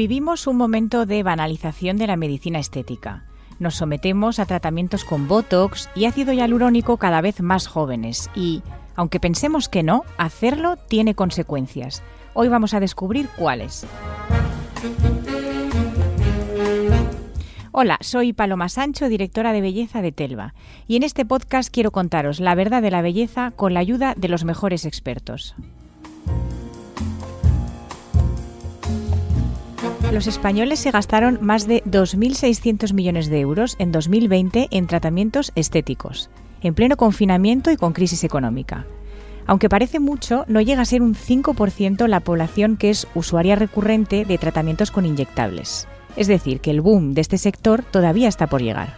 Vivimos 0.00 0.46
un 0.46 0.56
momento 0.56 1.04
de 1.04 1.22
banalización 1.22 1.98
de 1.98 2.06
la 2.06 2.16
medicina 2.16 2.58
estética. 2.58 3.26
Nos 3.58 3.74
sometemos 3.74 4.38
a 4.38 4.46
tratamientos 4.46 5.04
con 5.04 5.28
Botox 5.28 5.90
y 5.94 6.06
ácido 6.06 6.32
hialurónico 6.32 6.96
cada 6.96 7.20
vez 7.20 7.42
más 7.42 7.66
jóvenes 7.66 8.30
y, 8.34 8.62
aunque 8.96 9.20
pensemos 9.20 9.68
que 9.68 9.82
no, 9.82 10.04
hacerlo 10.16 10.78
tiene 10.78 11.14
consecuencias. 11.14 12.02
Hoy 12.32 12.48
vamos 12.48 12.72
a 12.72 12.80
descubrir 12.80 13.28
cuáles. 13.36 13.86
Hola, 17.70 17.98
soy 18.00 18.32
Paloma 18.32 18.70
Sancho, 18.70 19.06
directora 19.10 19.52
de 19.52 19.60
belleza 19.60 20.00
de 20.00 20.12
Telva, 20.12 20.54
y 20.88 20.96
en 20.96 21.02
este 21.02 21.26
podcast 21.26 21.70
quiero 21.70 21.90
contaros 21.90 22.40
la 22.40 22.54
verdad 22.54 22.80
de 22.80 22.90
la 22.90 23.02
belleza 23.02 23.50
con 23.50 23.74
la 23.74 23.80
ayuda 23.80 24.14
de 24.16 24.28
los 24.28 24.46
mejores 24.46 24.86
expertos. 24.86 25.54
Los 30.12 30.26
españoles 30.26 30.80
se 30.80 30.90
gastaron 30.90 31.38
más 31.40 31.68
de 31.68 31.84
2.600 31.84 32.92
millones 32.94 33.30
de 33.30 33.38
euros 33.38 33.76
en 33.78 33.92
2020 33.92 34.66
en 34.72 34.86
tratamientos 34.88 35.52
estéticos, 35.54 36.30
en 36.62 36.74
pleno 36.74 36.96
confinamiento 36.96 37.70
y 37.70 37.76
con 37.76 37.92
crisis 37.92 38.24
económica. 38.24 38.86
Aunque 39.46 39.68
parece 39.68 40.00
mucho, 40.00 40.44
no 40.48 40.60
llega 40.60 40.82
a 40.82 40.84
ser 40.84 41.02
un 41.02 41.14
5% 41.14 42.08
la 42.08 42.20
población 42.20 42.76
que 42.76 42.90
es 42.90 43.06
usuaria 43.14 43.54
recurrente 43.54 44.24
de 44.24 44.36
tratamientos 44.36 44.90
con 44.90 45.06
inyectables. 45.06 45.86
Es 46.16 46.26
decir, 46.26 46.60
que 46.60 46.72
el 46.72 46.80
boom 46.80 47.14
de 47.14 47.20
este 47.20 47.38
sector 47.38 47.84
todavía 47.84 48.28
está 48.28 48.48
por 48.48 48.62
llegar. 48.62 48.96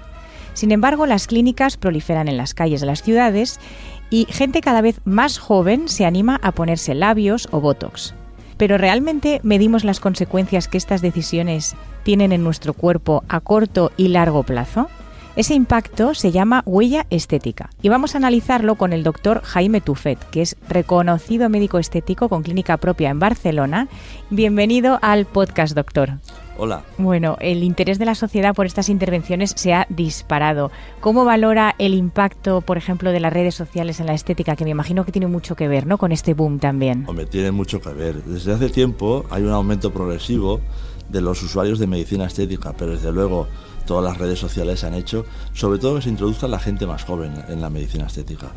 Sin 0.54 0.72
embargo, 0.72 1.04
las 1.04 1.26
clínicas 1.26 1.76
proliferan 1.76 2.28
en 2.28 2.38
las 2.38 2.54
calles 2.54 2.80
de 2.80 2.86
las 2.86 3.02
ciudades 3.02 3.60
y 4.08 4.26
gente 4.30 4.62
cada 4.62 4.80
vez 4.80 5.00
más 5.04 5.38
joven 5.38 5.88
se 5.88 6.06
anima 6.06 6.40
a 6.42 6.52
ponerse 6.52 6.94
labios 6.94 7.48
o 7.50 7.60
botox. 7.60 8.14
Pero 8.56 8.78
¿realmente 8.78 9.40
medimos 9.42 9.84
las 9.84 10.00
consecuencias 10.00 10.68
que 10.68 10.78
estas 10.78 11.02
decisiones 11.02 11.74
tienen 12.02 12.32
en 12.32 12.44
nuestro 12.44 12.74
cuerpo 12.74 13.24
a 13.28 13.40
corto 13.40 13.92
y 13.96 14.08
largo 14.08 14.42
plazo? 14.42 14.88
Ese 15.34 15.54
impacto 15.54 16.14
se 16.14 16.30
llama 16.30 16.62
huella 16.66 17.06
estética 17.08 17.70
y 17.80 17.88
vamos 17.88 18.14
a 18.14 18.18
analizarlo 18.18 18.74
con 18.74 18.92
el 18.92 19.02
doctor 19.02 19.40
Jaime 19.42 19.80
Tufet, 19.80 20.18
que 20.30 20.42
es 20.42 20.56
reconocido 20.68 21.48
médico 21.48 21.78
estético 21.78 22.28
con 22.28 22.42
clínica 22.42 22.76
propia 22.76 23.08
en 23.08 23.18
Barcelona. 23.18 23.88
Bienvenido 24.28 24.98
al 25.00 25.24
podcast, 25.24 25.74
doctor. 25.74 26.18
Hola. 26.58 26.84
Bueno, 26.98 27.36
el 27.40 27.62
interés 27.62 27.98
de 27.98 28.04
la 28.04 28.14
sociedad 28.14 28.54
por 28.54 28.66
estas 28.66 28.88
intervenciones 28.88 29.52
se 29.56 29.72
ha 29.72 29.86
disparado. 29.88 30.70
¿Cómo 31.00 31.24
valora 31.24 31.74
el 31.78 31.94
impacto, 31.94 32.60
por 32.60 32.76
ejemplo, 32.76 33.10
de 33.10 33.20
las 33.20 33.32
redes 33.32 33.54
sociales 33.54 34.00
en 34.00 34.06
la 34.06 34.14
estética, 34.14 34.56
que 34.56 34.64
me 34.64 34.70
imagino 34.70 35.04
que 35.04 35.12
tiene 35.12 35.26
mucho 35.26 35.56
que 35.56 35.68
ver, 35.68 35.86
¿no? 35.86 35.98
Con 35.98 36.12
este 36.12 36.34
boom 36.34 36.58
también. 36.58 37.04
Hombre, 37.08 37.26
tiene 37.26 37.50
mucho 37.50 37.80
que 37.80 37.90
ver. 37.90 38.22
Desde 38.24 38.52
hace 38.52 38.68
tiempo 38.68 39.24
hay 39.30 39.42
un 39.42 39.50
aumento 39.50 39.92
progresivo 39.92 40.60
de 41.08 41.20
los 41.20 41.42
usuarios 41.42 41.78
de 41.78 41.86
medicina 41.86 42.26
estética, 42.26 42.74
pero 42.76 42.92
desde 42.92 43.12
luego 43.12 43.48
todas 43.86 44.04
las 44.04 44.18
redes 44.18 44.38
sociales 44.38 44.84
han 44.84 44.94
hecho, 44.94 45.24
sobre 45.52 45.78
todo 45.78 45.96
que 45.96 46.02
se 46.02 46.08
introduzca 46.08 46.48
la 46.48 46.58
gente 46.58 46.86
más 46.86 47.04
joven 47.04 47.32
en 47.48 47.60
la 47.60 47.70
medicina 47.70 48.06
estética. 48.06 48.48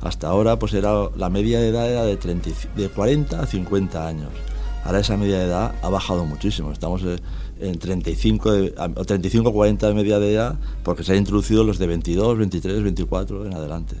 Hasta 0.00 0.28
ahora, 0.28 0.58
pues 0.58 0.74
era 0.74 1.08
la 1.16 1.28
media 1.28 1.60
de 1.60 1.68
edad 1.68 1.90
era 1.90 2.04
de, 2.04 2.16
30, 2.16 2.50
de 2.76 2.88
40 2.88 3.40
a 3.40 3.46
50 3.46 4.06
años. 4.06 4.30
Ahora 4.88 5.00
esa 5.00 5.18
media 5.18 5.36
de 5.36 5.44
edad 5.44 5.74
ha 5.82 5.90
bajado 5.90 6.24
muchísimo. 6.24 6.72
Estamos 6.72 7.02
eh, 7.04 7.18
en 7.60 7.78
35 7.78 8.50
o 8.96 9.04
35 9.04 9.52
40 9.52 9.86
de 9.86 9.92
media 9.92 10.18
de 10.18 10.32
edad 10.32 10.58
porque 10.82 11.04
se 11.04 11.12
han 11.12 11.18
introducido 11.18 11.62
los 11.62 11.78
de 11.78 11.86
22, 11.86 12.38
23, 12.38 12.82
24 12.82 13.44
en 13.44 13.52
adelante. 13.52 13.96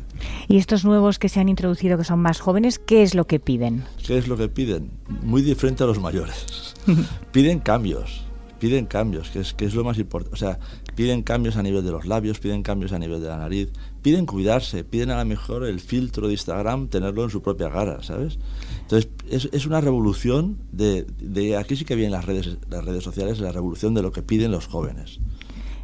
¿Y 0.48 0.56
estos 0.56 0.86
nuevos 0.86 1.18
que 1.18 1.28
se 1.28 1.40
han 1.40 1.50
introducido 1.50 1.98
que 1.98 2.04
son 2.04 2.20
más 2.20 2.40
jóvenes, 2.40 2.78
qué 2.78 3.02
es 3.02 3.14
lo 3.14 3.26
que 3.26 3.38
piden? 3.38 3.84
¿Qué 4.02 4.16
es 4.16 4.28
lo 4.28 4.38
que 4.38 4.48
piden? 4.48 4.90
Muy 5.22 5.42
diferente 5.42 5.84
a 5.84 5.86
los 5.86 6.00
mayores. 6.00 6.74
piden 7.32 7.58
cambios, 7.58 8.24
piden 8.58 8.86
cambios, 8.86 9.28
que 9.28 9.40
es, 9.40 9.52
que 9.52 9.66
es 9.66 9.74
lo 9.74 9.84
más 9.84 9.98
importante. 9.98 10.32
O 10.32 10.38
sea, 10.38 10.58
piden 10.94 11.22
cambios 11.22 11.58
a 11.58 11.62
nivel 11.62 11.84
de 11.84 11.90
los 11.90 12.06
labios, 12.06 12.40
piden 12.40 12.62
cambios 12.62 12.92
a 12.92 12.98
nivel 12.98 13.20
de 13.20 13.28
la 13.28 13.36
nariz, 13.36 13.68
piden 14.00 14.24
cuidarse, 14.24 14.84
piden 14.84 15.10
a 15.10 15.18
lo 15.18 15.26
mejor 15.26 15.66
el 15.66 15.80
filtro 15.80 16.28
de 16.28 16.32
Instagram 16.32 16.88
tenerlo 16.88 17.24
en 17.24 17.28
su 17.30 17.42
propia 17.42 17.70
cara, 17.70 18.02
¿sabes? 18.02 18.38
Entonces, 18.88 19.10
es, 19.28 19.50
es 19.52 19.66
una 19.66 19.82
revolución 19.82 20.56
de, 20.72 21.04
de, 21.20 21.58
Aquí 21.58 21.76
sí 21.76 21.84
que 21.84 21.94
vienen 21.94 22.12
las 22.12 22.24
redes, 22.24 22.56
las 22.70 22.82
redes 22.82 23.04
sociales, 23.04 23.38
la 23.38 23.52
revolución 23.52 23.92
de 23.92 24.00
lo 24.00 24.12
que 24.12 24.22
piden 24.22 24.50
los 24.50 24.66
jóvenes. 24.66 25.20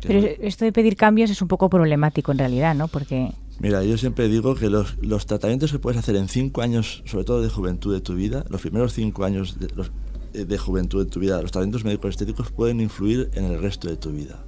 Pero 0.07 0.27
esto 0.41 0.65
de 0.65 0.73
pedir 0.73 0.97
cambios 0.97 1.31
es 1.31 1.43
un 1.43 1.49
poco 1.49 1.69
problemático 1.69 2.33
en 2.33 2.39
realidad, 2.39 2.75
¿no? 2.75 2.89
Porque... 2.89 3.31
Mira, 3.61 3.85
yo 3.85 3.99
siempre 3.99 4.29
digo 4.29 4.55
que 4.55 4.71
los, 4.71 4.97
los 5.03 5.27
tratamientos 5.27 5.71
que 5.71 5.79
puedes 5.79 5.99
hacer 5.99 6.17
en 6.17 6.29
cinco 6.29 6.63
años, 6.63 7.03
sobre 7.05 7.25
todo 7.25 7.43
de 7.43 7.51
juventud 7.51 7.93
de 7.93 8.01
tu 8.01 8.15
vida, 8.15 8.47
los 8.49 8.63
primeros 8.63 8.95
cinco 8.95 9.25
años 9.25 9.59
de, 9.59 9.69
los, 9.75 9.93
de 10.33 10.59
juventud 10.59 11.05
de 11.05 11.11
tu 11.11 11.21
vida, 11.21 11.43
los 11.43 11.53
tratamientos 11.53 11.85
médicos 11.85 12.11
estéticos 12.11 12.51
pueden 12.53 12.81
influir 12.81 13.31
en 13.35 13.45
el 13.45 13.61
resto 13.61 13.89
de 13.89 13.97
tu 13.97 14.13
vida. 14.13 14.43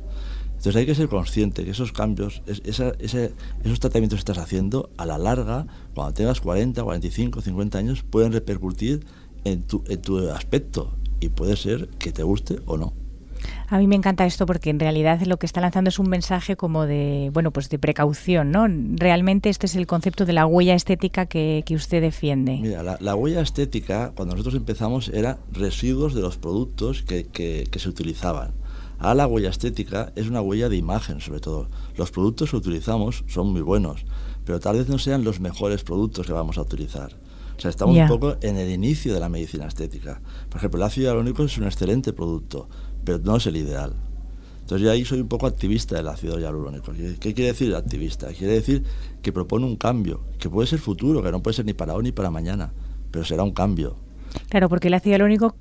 Entonces 0.57 0.77
hay 0.77 0.87
que 0.87 0.95
ser 0.95 1.09
consciente 1.09 1.65
que 1.65 1.71
esos 1.71 1.93
cambios, 1.93 2.43
esa, 2.47 2.93
ese, 2.99 3.33
esos 3.63 3.79
tratamientos 3.79 4.17
que 4.17 4.21
estás 4.21 4.39
haciendo, 4.39 4.91
a 4.97 5.07
la 5.07 5.19
larga, 5.19 5.67
cuando 5.95 6.15
tengas 6.15 6.41
40, 6.41 6.83
45, 6.83 7.41
50 7.41 7.79
años, 7.79 8.03
pueden 8.03 8.33
repercutir 8.33 9.07
en 9.45 9.63
tu, 9.63 9.85
en 9.87 10.03
tu 10.03 10.29
aspecto 10.31 10.97
y 11.21 11.29
puede 11.29 11.57
ser 11.57 11.89
que 11.99 12.11
te 12.11 12.23
guste 12.23 12.61
o 12.67 12.77
no. 12.77 12.93
A 13.69 13.79
mí 13.79 13.87
me 13.87 13.97
encanta 13.97 14.27
esto 14.27 14.47
porque 14.47 14.71
en 14.71 14.81
realidad 14.81 15.21
lo 15.27 15.39
que 15.39 15.47
está 15.47 15.61
lanzando 15.61 15.89
es 15.89 15.99
un 15.99 16.09
mensaje 16.09 16.57
como 16.57 16.87
de, 16.87 17.31
bueno, 17.33 17.51
pues 17.51 17.69
de 17.69 17.79
precaución, 17.79 18.51
¿no? 18.51 18.67
Realmente 18.69 19.49
este 19.49 19.67
es 19.67 19.77
el 19.77 19.87
concepto 19.87 20.25
de 20.25 20.33
la 20.33 20.47
huella 20.47 20.75
estética 20.75 21.27
que, 21.27 21.63
que 21.67 21.75
usted 21.75 22.01
defiende. 22.01 22.59
Mira, 22.61 22.83
la, 22.83 22.97
la, 23.01 23.15
huella 23.15 23.41
estética, 23.41 24.13
cuando 24.15 24.35
nosotros 24.35 24.55
empezamos, 24.55 25.09
era 25.09 25.39
residuos 25.53 26.15
de 26.15 26.23
los 26.23 26.39
productos 26.39 27.03
que, 27.03 27.25
que, 27.27 27.67
que 27.71 27.79
se 27.79 27.89
utilizaban. 27.89 28.53
Ahora 28.99 29.15
la 29.15 29.27
huella 29.27 29.51
estética 29.51 30.13
es 30.17 30.29
una 30.29 30.41
huella 30.41 30.69
de 30.69 30.77
imagen, 30.77 31.21
sobre 31.21 31.41
todo. 31.41 31.69
Los 31.97 32.11
productos 32.11 32.51
que 32.51 32.57
utilizamos 32.57 33.25
son 33.27 33.53
muy 33.53 33.61
buenos, 33.61 34.05
pero 34.45 34.61
tal 34.61 34.79
vez 34.79 34.89
no 34.89 34.99
sean 34.99 35.25
los 35.25 35.41
mejores 35.41 35.85
productos 35.85 36.27
que 36.27 36.33
vamos 36.33 36.59
a 36.59 36.63
utilizar. 36.63 37.13
O 37.57 37.61
sea, 37.61 37.71
estamos 37.71 37.95
yeah. 37.95 38.05
un 38.05 38.09
poco 38.09 38.37
en 38.43 38.57
el 38.57 38.71
inicio 38.71 39.15
de 39.15 39.21
la 39.21 39.29
medicina 39.29 39.67
estética. 39.67 40.21
Por 40.49 40.59
ejemplo, 40.59 40.79
el 40.79 40.85
ácido 40.85 41.07
hialurónico 41.07 41.43
es 41.45 41.57
un 41.59 41.65
excelente 41.65 42.13
producto, 42.13 42.69
pero 43.05 43.19
no 43.19 43.37
es 43.37 43.47
el 43.47 43.57
ideal. 43.57 43.95
Entonces 44.61 44.85
yo 44.85 44.91
ahí 44.91 45.05
soy 45.05 45.21
un 45.21 45.29
poco 45.29 45.47
activista 45.47 45.95
del 45.95 46.09
ácido 46.09 46.39
hialurónico. 46.39 46.93
¿Qué 46.93 47.35
quiere 47.35 47.53
decir 47.53 47.75
activista? 47.75 48.33
Quiere 48.33 48.55
decir 48.55 48.83
que 49.23 49.33
propone 49.33 49.65
un 49.65 49.77
cambio, 49.77 50.23
que 50.39 50.51
puede 50.51 50.67
ser 50.67 50.81
futuro, 50.81 51.23
que 51.23 51.31
no 51.31 51.41
puede 51.41 51.55
ser 51.55 51.65
ni 51.65 51.73
para 51.73 51.95
hoy 51.95 52.03
ni 52.03 52.13
para 52.13 52.31
mañana, 52.31 52.73
pero 53.11 53.25
será 53.25 53.43
un 53.43 53.53
cambio. 53.53 53.97
Claro, 54.49 54.69
porque 54.69 54.89
el 54.89 54.95
ácido 54.95 55.13
hialurónico 55.13 55.55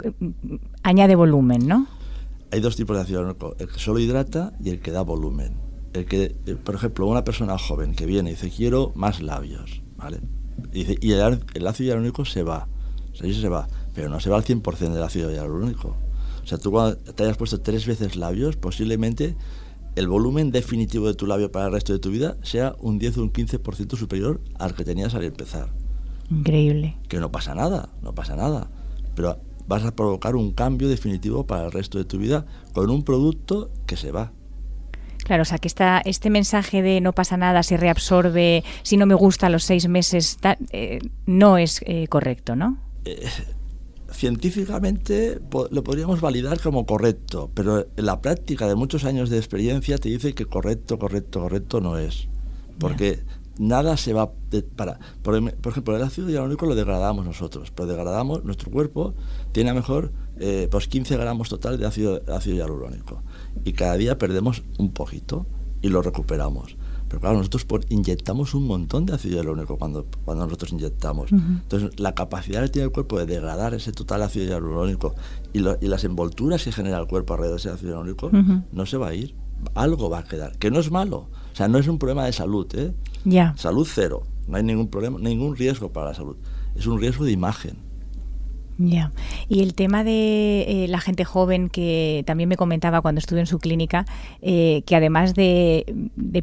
añade 0.82 1.16
volumen, 1.16 1.68
¿no? 1.68 1.88
Hay 2.52 2.60
dos 2.60 2.76
tipos 2.76 2.96
de 2.96 3.04
ácido 3.04 3.20
hialurónico, 3.20 3.56
el 3.60 3.68
que 3.68 3.80
solo 3.80 4.00
hidrata 4.00 4.54
y 4.64 4.70
el 4.70 4.82
que 4.82 4.92
da 4.92 5.02
volumen. 5.02 5.58
El 5.94 6.06
que, 6.06 6.36
por 6.64 6.76
ejemplo, 6.76 7.08
una 7.08 7.24
persona 7.24 7.58
joven 7.58 7.96
que 7.96 8.06
viene 8.06 8.32
y 8.32 8.34
dice, 8.34 8.50
quiero 8.50 8.92
más 8.96 9.22
labios, 9.22 9.82
¿vale? 9.96 10.20
Y, 10.74 10.84
dice, 10.84 10.98
y 11.02 11.12
el, 11.12 11.44
el, 11.54 11.68
ácido 11.68 11.90
hialurónico 11.90 12.26
se 12.26 12.44
va, 12.44 12.68
o 13.14 13.16
sea, 13.16 13.34
se 13.34 13.50
va, 13.50 13.68
pero 13.94 14.10
no 14.10 14.20
se 14.20 14.30
va 14.30 14.38
al 14.38 14.44
100% 14.44 14.76
del 14.92 15.04
ácido 15.04 15.32
hialurónico. 15.32 15.96
O 16.44 16.48
sea, 16.48 16.58
tú 16.58 16.72
cuando 16.72 16.98
te 16.98 17.24
hayas 17.24 17.38
puesto 17.38 17.62
tres 17.62 17.88
veces 17.88 18.16
labios, 18.16 18.56
posiblemente 18.56 19.36
el 19.96 20.08
volumen 20.08 20.52
definitivo 20.52 21.08
de 21.08 21.14
tu 21.14 21.26
labio 21.26 21.52
para 21.52 21.68
el 21.68 21.72
resto 21.72 21.94
de 21.94 22.00
tu 22.00 22.12
vida 22.12 22.38
sea 22.44 22.76
un 22.80 23.00
10 23.00 23.18
o 23.18 23.24
un 23.24 23.32
15% 23.32 23.96
superior 23.96 24.42
al 24.60 24.76
que 24.76 24.84
tenías 24.84 25.16
al 25.16 25.24
empezar. 25.24 25.70
Increíble. 26.30 26.98
Que 27.08 27.20
no 27.20 27.32
pasa 27.32 27.56
nada, 27.56 27.90
no 28.02 28.14
pasa 28.14 28.36
nada. 28.36 28.70
Pero 29.16 29.40
vas 29.68 29.84
a 29.84 29.96
provocar 29.96 30.36
un 30.36 30.52
cambio 30.52 30.88
definitivo 30.88 31.46
para 31.46 31.66
el 31.66 31.72
resto 31.72 31.98
de 31.98 32.06
tu 32.06 32.18
vida 32.18 32.46
con 32.74 32.90
un 32.90 33.04
producto 33.04 33.72
que 33.86 33.98
se 33.98 34.12
va. 34.12 34.32
Claro, 35.26 35.42
o 35.42 35.46
sea, 35.46 35.58
que 35.58 35.68
esta, 35.68 36.02
este 36.06 36.30
mensaje 36.30 36.84
de 36.84 37.02
no 37.02 37.14
pasa 37.14 37.36
nada, 37.36 37.64
se 37.64 37.78
reabsorbe, 37.78 38.64
si 38.84 38.96
no 38.96 39.08
me 39.08 39.16
gusta 39.16 39.48
a 39.48 39.50
los 39.50 39.64
seis 39.64 39.88
meses, 39.88 40.38
ta, 40.38 40.56
eh, 40.72 41.00
no 41.26 41.58
es 41.58 41.82
eh, 41.88 42.08
correcto, 42.08 42.56
¿no? 42.56 42.78
Eh, 43.06 43.28
científicamente 44.12 45.40
lo 45.72 45.84
podríamos 45.84 46.22
validar 46.22 46.60
como 46.60 46.86
correcto, 46.86 47.50
pero 47.56 47.88
la 47.96 48.22
práctica 48.22 48.68
de 48.68 48.76
muchos 48.76 49.04
años 49.04 49.32
de 49.32 49.38
experiencia 49.38 49.98
te 49.98 50.10
dice 50.10 50.34
que 50.34 50.46
correcto, 50.46 51.00
correcto, 51.00 51.42
correcto 51.42 51.82
no 51.82 51.98
es. 51.98 52.28
Porque 52.78 53.24
nada 53.58 53.98
se 53.98 54.14
va 54.14 54.32
para 54.76 55.00
por, 55.22 55.36
ejemplo 55.38 55.96
el 55.96 56.04
ácido 56.04 56.30
hialurónico 56.30 56.66
lo 56.66 56.76
degradamos 56.76 57.26
nosotros 57.26 57.72
pero 57.74 57.88
degradamos 57.88 58.44
nuestro 58.44 58.72
cuerpo 58.72 59.14
tiene 59.52 59.70
a 59.70 59.74
mejor 59.74 60.12
eh, 60.38 60.68
pues 60.70 60.88
15 60.88 61.16
gramos 61.18 61.50
total 61.50 61.78
de 61.78 61.86
ácido 61.86 62.22
ácido 62.28 62.58
hialurónico. 62.58 63.22
Y 63.64 63.74
cada 63.74 63.96
día 63.96 64.18
perdemos 64.18 64.64
un 64.78 64.92
poquito 64.92 65.46
y 65.82 65.90
lo 65.90 66.02
recuperamos. 66.02 66.76
Pero 67.08 67.22
claro 67.22 67.38
nosotros 67.38 67.66
inyectamos 67.90 68.54
un 68.54 68.68
montón 68.68 69.06
de 69.06 69.14
ácido 69.14 69.38
hialurónico 69.38 69.78
cuando 69.78 70.06
cuando 70.26 70.44
nosotros 70.46 70.74
inyectamos. 70.74 71.32
Entonces 71.32 71.98
la 72.00 72.16
capacidad 72.16 72.64
que 72.64 72.70
tiene 72.70 72.88
el 72.88 72.92
cuerpo 72.92 73.18
de 73.20 73.26
degradar 73.26 73.74
ese 73.74 73.92
total 73.92 74.24
ácido 74.24 74.46
hialurónico 74.46 75.16
y, 75.54 75.60
y 75.60 75.88
las 75.88 76.04
envolturas 76.04 76.64
que 76.64 76.72
genera 76.72 76.98
el 76.98 77.08
cuerpo 77.08 77.34
alrededor 77.34 77.58
de 77.58 77.62
ese 77.62 77.70
ácido 77.70 77.92
hialurónico 77.92 78.32
no 78.72 78.86
se 78.86 78.98
va 78.98 79.10
a 79.10 79.14
ir 79.14 79.36
algo 79.74 80.10
va 80.10 80.20
a 80.20 80.24
quedar 80.24 80.58
que 80.58 80.70
no 80.70 80.80
es 80.80 80.92
malo 80.92 81.30
o 81.52 81.56
sea 81.56 81.68
no 81.68 81.78
es 81.78 81.88
un 81.88 81.98
problema 81.98 82.26
de 82.26 82.34
salud 82.34 82.68
¿eh? 82.76 82.94
Salud 83.58 83.88
cero. 83.92 84.24
No 84.48 84.58
hay 84.58 84.64
ningún 84.64 84.88
problema, 84.88 85.18
ningún 85.20 85.56
riesgo 85.56 85.92
para 85.92 86.10
la 86.10 86.14
salud. 86.14 86.38
Es 86.76 86.86
un 86.86 87.00
riesgo 87.00 87.26
de 87.26 87.32
imagen. 87.32 87.78
Ya. 88.78 89.12
Y 89.48 89.62
el 89.62 89.74
tema 89.74 90.04
de 90.04 90.84
eh, 90.84 90.88
la 90.90 91.00
gente 91.00 91.24
joven 91.24 91.70
que 91.70 92.24
también 92.26 92.50
me 92.50 92.58
comentaba 92.58 93.02
cuando 93.02 93.20
estuve 93.20 93.40
en 93.40 93.46
su 93.46 93.60
clínica, 93.60 94.06
eh, 94.42 94.84
que 94.86 94.96
además 94.96 95.34
de, 95.34 95.86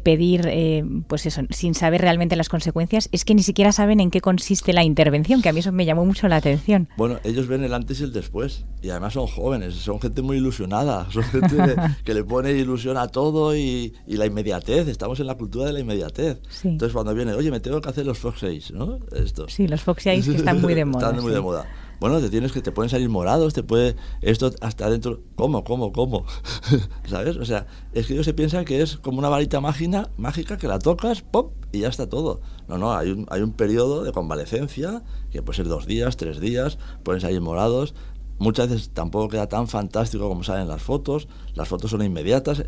pedir, 0.03 0.47
eh, 0.47 0.83
pues 1.07 1.25
eso, 1.25 1.41
sin 1.51 1.75
saber 1.75 2.01
realmente 2.01 2.35
las 2.35 2.49
consecuencias, 2.49 3.07
es 3.11 3.23
que 3.23 3.35
ni 3.35 3.43
siquiera 3.43 3.71
saben 3.71 3.99
en 3.99 4.09
qué 4.09 4.21
consiste 4.21 4.73
la 4.73 4.83
intervención, 4.83 5.41
que 5.41 5.49
a 5.49 5.53
mí 5.53 5.59
eso 5.59 5.71
me 5.71 5.85
llamó 5.85 6.05
mucho 6.05 6.27
la 6.27 6.37
atención. 6.37 6.87
Bueno, 6.97 7.19
ellos 7.23 7.47
ven 7.47 7.63
el 7.63 7.73
antes 7.73 8.01
y 8.01 8.03
el 8.03 8.13
después, 8.13 8.65
y 8.81 8.89
además 8.89 9.13
son 9.13 9.27
jóvenes, 9.27 9.75
son 9.75 10.01
gente 10.01 10.21
muy 10.21 10.37
ilusionada, 10.37 11.07
son 11.11 11.23
gente 11.23 11.75
que, 12.03 12.13
le 12.13 12.23
pone 12.23 12.51
ilusión 12.51 12.97
a 12.97 13.07
todo 13.07 13.55
y, 13.55 13.93
la 14.07 14.25
inmediatez, 14.25 14.87
estamos 14.87 15.19
en 15.19 15.27
la 15.27 15.35
cultura 15.35 15.65
de 15.65 15.73
la 15.73 15.79
inmediatez. 15.79 16.39
Entonces 16.63 16.93
cuando 16.93 17.13
viene, 17.13 17.33
oye, 17.33 17.51
me 17.51 17.59
tengo 17.59 17.81
que 17.81 17.89
hacer 17.89 18.05
los 18.05 18.19
Fox 18.19 18.39
6, 18.41 18.71
¿no? 18.71 18.99
Esto. 19.11 19.47
Sí, 19.49 19.67
los 19.67 19.81
Fox 19.81 20.03
6 20.03 20.25
que 20.27 20.35
están 20.35 20.61
muy 20.61 20.73
de 20.73 20.85
moda. 20.85 21.07
están 21.07 21.23
muy 21.23 21.33
de 21.33 21.41
moda 21.41 21.65
bueno, 22.03 22.19
te 22.19 22.29
tienes 22.29 22.51
que 22.51 22.61
te 22.61 22.73
pueden 22.73 22.89
salir 22.89 23.07
morados, 23.07 23.53
te 23.53 23.63
puede 23.63 23.95
esto 24.19 24.51
hasta 24.59 24.87
adentro, 24.87 25.21
¿cómo, 25.35 25.63
cómo, 25.63 25.93
cómo? 25.93 26.25
¿Sabes? 27.05 27.37
O 27.37 27.45
sea, 27.45 27.65
es 27.93 28.07
que 28.07 28.13
ellos 28.13 28.25
se 28.25 28.33
piensan 28.33 28.65
que 28.65 28.81
es 28.81 28.97
como 28.97 29.19
una 29.19 29.29
varita 29.29 29.61
mágica, 29.61 30.09
mágica 30.17 30.57
que 30.57 30.67
la 30.67 30.79
tocas, 30.79 31.21
pop, 31.21 31.53
y 31.71 31.79
ya 31.79 31.87
está 31.87 32.09
todo. 32.09 32.41
No, 32.67 32.77
no, 32.77 32.91
hay 32.91 33.11
un, 33.11 33.25
hay 33.29 33.41
un 33.41 33.53
periodo 33.53 34.03
de 34.03 34.11
convalecencia, 34.11 35.01
que 35.31 35.41
puede 35.41 35.55
ser 35.55 35.69
dos 35.69 35.85
días, 35.85 36.17
tres 36.17 36.41
días, 36.41 36.77
pueden 37.03 37.21
salir 37.21 37.39
morados, 37.39 37.95
muchas 38.37 38.67
veces 38.67 38.89
tampoco 38.89 39.29
queda 39.29 39.47
tan 39.47 39.69
fantástico 39.69 40.27
como 40.27 40.43
salen 40.43 40.67
las 40.67 40.81
fotos. 40.81 41.29
Las 41.55 41.69
fotos 41.69 41.91
son 41.91 42.03
inmediatas. 42.03 42.65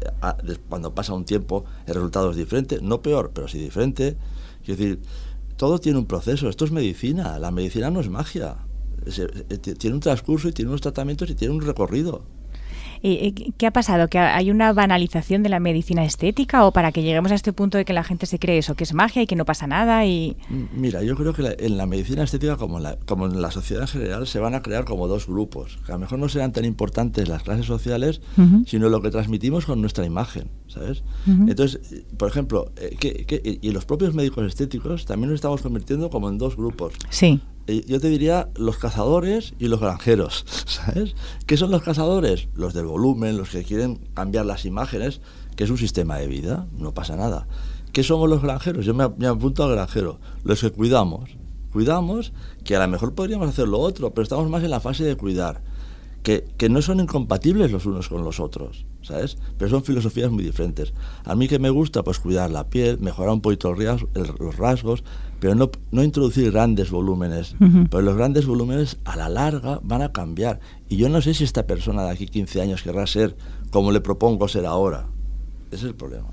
Cuando 0.70 0.96
pasa 0.96 1.14
un 1.14 1.26
tiempo, 1.26 1.66
el 1.88 1.96
resultado 1.96 2.32
es 2.32 2.38
diferente. 2.38 2.80
No 2.82 3.02
peor, 3.02 3.32
pero 3.34 3.50
sí 3.50 3.60
diferente. 3.60 4.16
Es 4.62 4.78
decir, 4.78 5.02
todo 5.58 5.80
tiene 5.80 6.00
un 6.00 6.06
proceso. 6.06 6.48
Esto 6.48 6.64
es 6.64 6.72
medicina. 6.72 7.38
La 7.38 7.52
medicina 7.52 7.90
no 7.90 8.00
es 8.00 8.08
magia. 8.08 8.60
Eh, 9.06 9.58
tiene 9.78 9.96
un 9.96 10.02
transcurso 10.02 10.48
y 10.50 10.52
tiene 10.52 10.70
unos 10.70 10.82
tratamientos 10.82 11.30
y 11.30 11.36
tiene 11.36 11.54
un 11.54 11.62
recorrido. 11.62 12.24
¿Qué 13.58 13.68
ha 13.68 13.72
pasado? 13.72 14.08
¿Que 14.08 14.18
hay 14.18 14.50
una 14.50 14.74
banalización 14.74 15.44
de 15.44 15.50
la 15.50 15.60
medicina 15.60 16.04
estética 16.04 16.66
o 16.66 16.72
para 16.72 16.92
que 16.92 17.04
lleguemos 17.04 17.32
a 17.32 17.36
este 17.36 17.54
punto 17.54 17.78
de 17.78 17.86
que 17.86 17.94
la 17.94 18.04
gente 18.04 18.26
se 18.26 18.40
cree 18.40 18.58
eso, 18.58 18.74
que 18.74 18.84
es 18.84 18.94
magia 18.96 19.22
y 19.22 19.28
que 19.28 19.36
no 19.36 19.46
pasa 19.46 19.68
nada? 19.68 20.06
y 20.06 20.38
Mira, 20.74 21.04
yo 21.04 21.16
creo 21.16 21.34
que 21.34 21.56
en 21.60 21.78
la 21.78 21.86
medicina 21.86 22.24
estética, 22.24 22.58
como 22.58 22.78
en, 22.78 22.84
la, 22.84 22.98
como 22.98 23.28
en 23.28 23.42
la 23.42 23.52
sociedad 23.52 23.84
en 23.84 23.90
general, 23.90 24.26
se 24.26 24.40
van 24.40 24.56
a 24.56 24.64
crear 24.64 24.86
como 24.86 25.08
dos 25.08 25.28
grupos, 25.28 25.78
que 25.86 25.92
a 25.92 25.96
lo 25.96 26.00
mejor 26.00 26.18
no 26.18 26.30
serán 26.30 26.52
tan 26.52 26.66
importantes 26.66 27.28
las 27.28 27.44
clases 27.44 27.68
sociales, 27.68 28.22
sino 28.66 28.90
lo 28.90 29.02
que 29.04 29.12
transmitimos 29.12 29.68
con 29.68 29.82
nuestra 29.82 30.06
imagen, 30.06 30.50
¿sabes? 30.68 31.04
Entonces, 31.28 32.06
por 32.18 32.30
ejemplo, 32.30 32.72
eh, 32.78 33.60
y 33.62 33.70
los 33.72 33.86
propios 33.86 34.16
médicos 34.16 34.48
estéticos 34.48 35.06
también 35.06 35.30
nos 35.30 35.36
estamos 35.36 35.62
convirtiendo 35.62 36.10
como 36.10 36.30
en 36.30 36.40
dos 36.40 36.58
grupos. 36.58 36.94
Sí 37.10 37.40
yo 37.68 38.00
te 38.00 38.10
diría 38.10 38.50
los 38.56 38.78
cazadores 38.78 39.54
y 39.60 39.68
los 39.68 39.80
granjeros, 39.80 40.46
¿sabes? 40.66 41.16
¿Qué 41.46 41.58
son 41.58 41.72
los 41.72 41.82
cazadores? 41.82 42.48
Los 42.56 42.74
del 42.74 42.86
volumen, 42.86 43.38
los 43.38 43.50
que 43.50 43.64
quieren 43.64 43.98
cambiar 44.14 44.46
las 44.46 44.66
imágenes, 44.66 45.22
que 45.56 45.64
es 45.64 45.70
un 45.70 45.78
sistema 45.78 46.18
de 46.18 46.28
vida, 46.28 46.68
no 46.78 46.94
pasa 46.94 47.16
nada. 47.16 47.48
¿Qué 47.92 48.04
somos 48.04 48.30
los 48.30 48.42
granjeros? 48.42 48.86
Yo 48.86 48.94
me, 48.94 49.08
me 49.18 49.28
apunto 49.28 49.64
al 49.64 49.72
granjero, 49.72 50.20
los 50.44 50.62
que 50.62 50.72
cuidamos. 50.72 51.30
Cuidamos, 51.72 52.34
que 52.64 52.76
a 52.76 52.80
lo 52.80 52.88
mejor 52.88 53.16
podríamos 53.16 53.50
hacer 53.50 53.68
lo 53.68 53.80
otro, 53.80 54.14
pero 54.14 54.24
estamos 54.24 54.50
más 54.50 54.64
en 54.64 54.70
la 54.70 54.80
fase 54.80 55.04
de 55.04 55.18
cuidar 55.18 55.62
que, 56.26 56.70
no 56.70 56.82
son 56.82 57.00
incompatibles 57.00 57.72
los 57.72 57.86
unos 57.86 58.10
con 58.10 58.24
los 58.24 58.40
otros, 58.40 58.88
¿sabes? 59.04 59.38
Pero 59.60 59.70
son 59.70 59.84
filosofías 59.84 60.32
muy 60.32 60.44
diferentes. 60.44 60.92
A 61.24 61.36
mí 61.36 61.48
que 61.48 61.60
me 61.60 61.70
gusta, 61.70 62.04
pues 62.04 62.20
cuidar 62.20 62.50
la 62.50 62.68
piel, 62.68 63.00
mejorar 63.00 63.32
un 63.32 63.42
poquito 63.42 63.74
los 63.76 64.58
rasgos, 64.58 65.04
pero 65.40 65.54
no, 65.54 65.70
no 65.92 66.04
introducir 66.04 66.52
grandes 66.52 66.90
volúmenes. 66.90 67.56
Pero 67.60 68.02
los 68.02 68.16
grandes 68.18 68.48
volúmenes 68.48 68.98
a 69.06 69.16
la 69.16 69.30
larga 69.30 69.80
van 69.84 70.02
a 70.02 70.12
cambiar. 70.12 70.60
Y 70.90 70.98
yo 70.98 71.10
no 71.10 71.22
sé 71.22 71.36
si 71.36 71.44
esta 71.44 71.68
persona 71.68 72.04
de 72.04 72.10
aquí 72.10 72.26
15 72.26 72.62
años 72.62 72.82
querrá 72.82 73.06
ser 73.06 73.38
como 73.70 73.92
le 73.92 74.02
propongo 74.02 74.48
ser 74.48 74.66
ahora. 74.66 75.08
Ese 75.76 75.88
es 75.88 75.90
el 75.90 75.96
problema. 75.96 76.30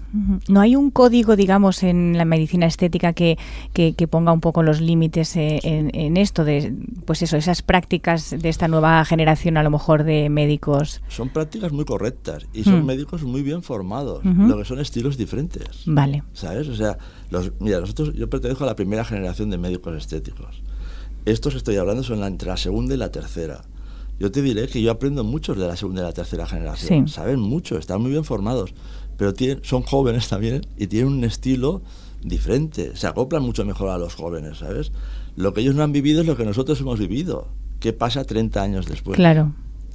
¿No 0.49 0.61
hay 0.61 0.77
un 0.77 0.93
código, 0.93 1.35
digamos, 1.35 1.83
en 1.83 2.17
la 2.17 2.25
medicina 2.25 2.67
estética 2.67 3.12
que, 3.12 3.37
que, 3.73 4.06
ponga 4.06 4.31
un 4.33 4.41
poco 4.41 4.62
los 4.62 4.81
límites 4.81 5.35
eh, 5.35 5.59
en, 5.65 6.17
esto 6.17 6.44
de, 6.44 6.73
pues 7.05 7.23
eso, 7.23 7.37
esas 7.37 7.62
prácticas 7.62 8.31
de 8.31 8.49
esta 8.49 8.69
nueva 8.69 9.05
generación, 9.05 9.56
a 9.56 9.65
lo 9.65 9.71
mejor, 9.71 10.05
de 10.05 10.29
médicos? 10.29 11.03
Son 11.09 11.29
prácticas 11.29 11.73
muy 11.73 11.85
correctas 11.85 12.47
y 12.53 12.62
son 12.62 12.87
médicos 12.87 13.25
muy 13.25 13.43
bien 13.43 13.65
formados, 13.65 14.25
lo 14.25 14.59
que 14.59 14.65
son 14.65 14.79
estilos 14.79 15.17
diferentes. 15.17 15.83
Vale. 15.87 16.23
¿Sabes? 16.35 16.69
O 16.69 16.77
sea, 16.77 16.97
los, 17.31 17.50
mira, 17.59 17.81
nosotros, 17.81 18.15
yo 18.15 18.31
pertenezco 18.31 18.62
a 18.62 18.69
la 18.69 18.77
primera 18.77 19.05
generación 19.05 19.50
de 19.50 19.59
médicos 19.59 19.97
estéticos. 19.97 20.62
Estos 21.25 21.55
que 21.55 21.59
estoy 21.59 21.77
hablando 21.77 22.05
son 22.05 22.23
entre 22.23 22.49
la 22.49 22.56
segunda 22.56 22.94
y 22.94 22.97
la 22.97 23.11
tercera. 23.11 23.62
Yo 24.21 24.31
te 24.31 24.41
diré 24.41 24.69
que 24.69 24.81
yo 24.81 24.93
aprendo 24.93 25.25
muchos 25.25 25.59
de 25.59 25.67
la 25.67 25.75
segunda 25.75 26.03
y 26.03 26.05
la 26.05 26.12
tercera 26.12 26.47
generación. 26.47 27.09
Saben 27.09 27.41
mucho, 27.41 27.77
están 27.77 28.00
muy 28.03 28.12
bien 28.12 28.23
formados 28.23 28.73
pero 29.23 29.61
son 29.63 29.83
jóvenes 29.83 30.29
también 30.29 30.67
y 30.77 30.89
tienen 30.89 31.13
un 31.13 31.23
estilo 31.23 31.83
diferente, 32.25 32.97
se 32.97 33.07
acoplan 33.07 33.43
mucho 33.43 33.65
mejor 33.65 33.91
a 33.91 33.99
los 33.99 34.17
jóvenes, 34.17 34.59
¿sabes? 34.59 34.91
Lo 35.37 35.55
que 35.55 35.61
ellos 35.61 35.77
no 35.77 35.85
han 35.85 35.93
vivido 35.93 36.23
es 36.23 36.27
lo 36.27 36.37
que 36.37 36.45
nosotros 36.45 36.81
hemos 36.81 36.99
vivido. 36.99 37.49
¿Qué 37.79 37.93
pasa 37.93 38.25
30 38.25 38.61
años 38.61 38.87
después? 38.87 39.17
Claro. 39.17 39.55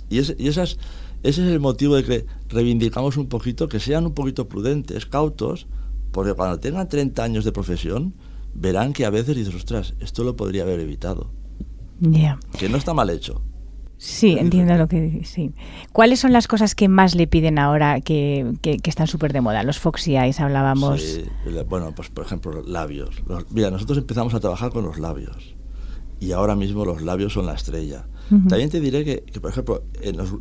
Y, 0.09 0.19
y 0.19 0.47
esas, 0.47 0.77
ese 1.23 1.45
es 1.45 1.51
el 1.51 1.59
motivo 1.59 1.95
de 1.95 2.05
que 2.05 2.25
reivindicamos 2.47 3.17
un 3.17 3.27
poquito, 3.27 3.67
que 3.67 3.81
sean 3.81 4.05
un 4.05 4.13
poquito 4.13 4.47
prudentes, 4.47 5.05
cautos, 5.05 5.67
porque 6.11 6.33
cuando 6.33 6.59
tengan 6.59 6.87
30 6.87 7.21
años 7.21 7.43
de 7.43 7.51
profesión, 7.51 8.13
verán 8.53 8.93
que 8.93 9.05
a 9.05 9.09
veces 9.09 9.35
dices, 9.35 9.53
ostras, 9.53 9.93
esto 9.99 10.23
lo 10.23 10.37
podría 10.37 10.63
haber 10.63 10.79
evitado. 10.79 11.31
Que 12.57 12.69
no 12.69 12.77
está 12.77 12.93
mal 12.93 13.09
hecho. 13.09 13.41
Sí, 13.97 14.37
entiendo 14.37 14.75
lo 14.77 14.87
que 14.87 15.01
dices. 15.01 15.29
Sí. 15.29 15.51
¿Cuáles 15.91 16.19
son 16.19 16.31
las 16.31 16.47
cosas 16.47 16.75
que 16.75 16.87
más 16.87 17.15
le 17.15 17.25
piden 17.27 17.57
ahora 17.57 17.99
que, 18.01 18.53
que, 18.61 18.79
están 18.83 19.07
súper 19.07 19.33
de 19.33 19.41
moda? 19.41 19.63
Los 19.63 19.79
Foxy 19.79 20.17
Eyes 20.17 20.39
hablábamos. 20.39 21.01
Sí, 21.01 21.25
bueno, 21.67 21.93
pues 21.95 22.09
por 22.09 22.25
ejemplo, 22.25 22.61
labios. 22.61 23.23
mira, 23.49 23.71
nosotros 23.71 23.97
empezamos 23.97 24.33
a 24.33 24.39
trabajar 24.39 24.71
con 24.71 24.85
los 24.85 24.99
labios 24.99 25.55
y 26.19 26.31
ahora 26.31 26.55
mismo 26.55 26.85
los 26.85 27.01
labios 27.01 27.33
son 27.33 27.45
la 27.45 27.53
estrella. 27.53 28.05
También 28.49 28.69
te 28.69 28.81
diré 28.81 29.05
que, 29.05 29.39
por 29.39 29.51
ejemplo, 29.51 29.83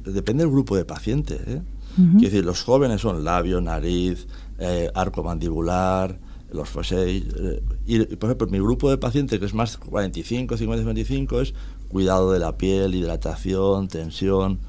depende 0.04 0.42
del 0.42 0.50
grupo 0.50 0.76
de 0.76 0.84
pacientes. 0.84 1.40
¿eh? 1.46 1.62
Quiero 1.94 2.20
decir, 2.20 2.44
los 2.44 2.62
jóvenes 2.62 3.00
son 3.00 3.25
labio, 3.25 3.60
nariz, 3.60 4.26
eh, 4.58 4.90
arco 4.92 5.22
mandibular, 5.22 6.18
los 6.50 6.68
foséis. 6.68 7.26
Eh, 7.38 7.62
y, 7.86 8.16
por 8.16 8.28
ejemplo, 8.28 8.48
mi 8.48 8.58
grupo 8.58 8.90
de 8.90 8.98
pacientes, 8.98 9.38
que 9.38 9.46
es 9.46 9.54
más 9.54 9.76
45, 9.76 10.56
50, 10.56 10.82
55, 10.82 11.40
es 11.40 11.54
cuidado 11.88 12.32
de 12.32 12.38
la 12.38 12.56
piel, 12.56 12.94
hidratación, 12.94 13.88
tensión. 13.88 14.60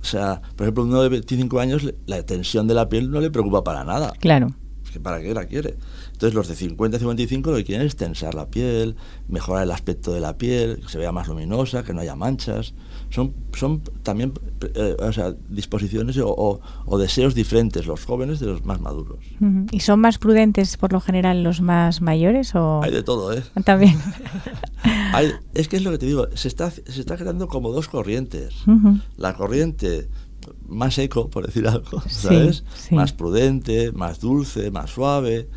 O 0.00 0.04
sea, 0.04 0.40
por 0.56 0.64
ejemplo, 0.64 0.84
uno 0.84 1.02
de 1.02 1.08
25 1.08 1.60
años, 1.60 1.92
la 2.06 2.22
tensión 2.24 2.66
de 2.66 2.74
la 2.74 2.88
piel 2.88 3.10
no 3.10 3.20
le 3.20 3.30
preocupa 3.30 3.64
para 3.64 3.84
nada. 3.84 4.12
Claro. 4.18 4.54
¿Para 5.02 5.20
qué 5.20 5.32
la 5.34 5.44
quiere? 5.44 5.76
Entonces, 6.12 6.34
los 6.34 6.48
de 6.48 6.56
50 6.56 6.96
y 6.96 7.00
55 7.00 7.50
lo 7.50 7.56
que 7.56 7.64
quieren 7.64 7.86
es 7.86 7.96
tensar 7.96 8.34
la 8.34 8.46
piel, 8.48 8.96
mejorar 9.28 9.62
el 9.62 9.70
aspecto 9.70 10.12
de 10.12 10.20
la 10.20 10.36
piel, 10.36 10.80
que 10.80 10.88
se 10.88 10.98
vea 10.98 11.12
más 11.12 11.28
luminosa, 11.28 11.84
que 11.84 11.94
no 11.94 12.00
haya 12.00 12.16
manchas 12.16 12.74
son, 13.10 13.34
son 13.52 13.82
también 14.02 14.32
eh, 14.74 14.96
o 14.98 15.12
sea, 15.12 15.34
disposiciones 15.48 16.16
o, 16.22 16.60
deseos 16.98 17.34
diferentes 17.34 17.86
los 17.86 18.04
jóvenes 18.04 18.40
de 18.40 18.46
los 18.46 18.64
más 18.64 18.80
maduros. 18.80 19.18
¿Y 19.70 19.80
son 19.80 20.00
más 20.00 20.18
prudentes 20.18 20.76
por 20.76 20.92
lo 20.92 21.00
general 21.00 21.42
los 21.42 21.60
más 21.60 22.00
mayores? 22.00 22.54
O... 22.54 22.82
Hay 22.82 22.92
de 22.92 23.02
todo, 23.02 23.32
¿eh? 23.32 23.42
También. 23.64 23.98
es 25.54 25.68
que 25.68 25.76
es 25.76 25.82
lo 25.82 25.90
que 25.90 25.98
te 25.98 26.06
digo, 26.06 26.28
se 26.34 26.48
está, 26.48 26.70
se 26.70 27.00
está 27.00 27.16
creando 27.16 27.48
como 27.48 27.72
dos 27.72 27.88
corrientes. 27.88 28.54
La 29.16 29.34
corriente 29.34 30.08
más 30.68 30.98
eco, 30.98 31.28
por 31.28 31.46
decir 31.46 31.66
algo, 31.68 32.02
¿sabes? 32.08 32.64
Más 32.90 33.12
prudente, 33.12 33.92
más 33.92 34.20
dulce, 34.20 34.70
más 34.70 34.90
suave, 34.90 35.48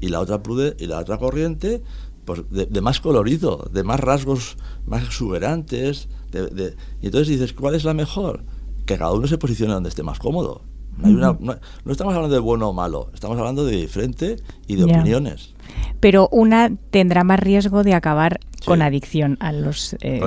y 0.00 0.08
la 0.08 0.20
otra, 0.20 0.42
prude 0.42 0.76
y 0.78 0.86
la 0.86 0.98
otra 0.98 1.18
corriente 1.18 1.82
pues, 2.24 2.42
de, 2.50 2.80
más 2.80 3.00
colorido, 3.00 3.68
de 3.72 3.82
más 3.82 4.00
rasgos 4.00 4.56
más 4.86 5.02
exuberantes. 5.02 6.08
Y 6.32 7.06
entonces 7.06 7.28
dices, 7.28 7.52
¿cuál 7.52 7.74
es 7.74 7.84
la 7.84 7.94
mejor? 7.94 8.44
Que 8.86 8.96
cada 8.96 9.12
uno 9.12 9.26
se 9.26 9.38
posicione 9.38 9.72
donde 9.72 9.88
esté 9.88 10.02
más 10.02 10.18
cómodo. 10.18 10.62
no, 10.98 11.38
estamos 11.86 12.14
hablando 12.14 12.34
de 12.34 12.40
bueno 12.40 12.68
o 12.68 12.72
malo, 12.72 13.10
estamos 13.14 13.38
hablando 13.38 13.64
de 13.64 13.76
diferente 13.76 14.36
y 14.66 14.76
de 14.76 14.84
opiniones. 14.84 15.54
Pero 16.00 16.28
una 16.30 16.70
tendrá 16.90 17.24
más 17.24 17.40
riesgo 17.40 17.84
de 17.84 17.94
acabar 17.94 18.40
con 18.64 18.82
adicción 18.82 19.36
a 19.40 19.52
los 19.52 19.96
eh, 20.00 20.20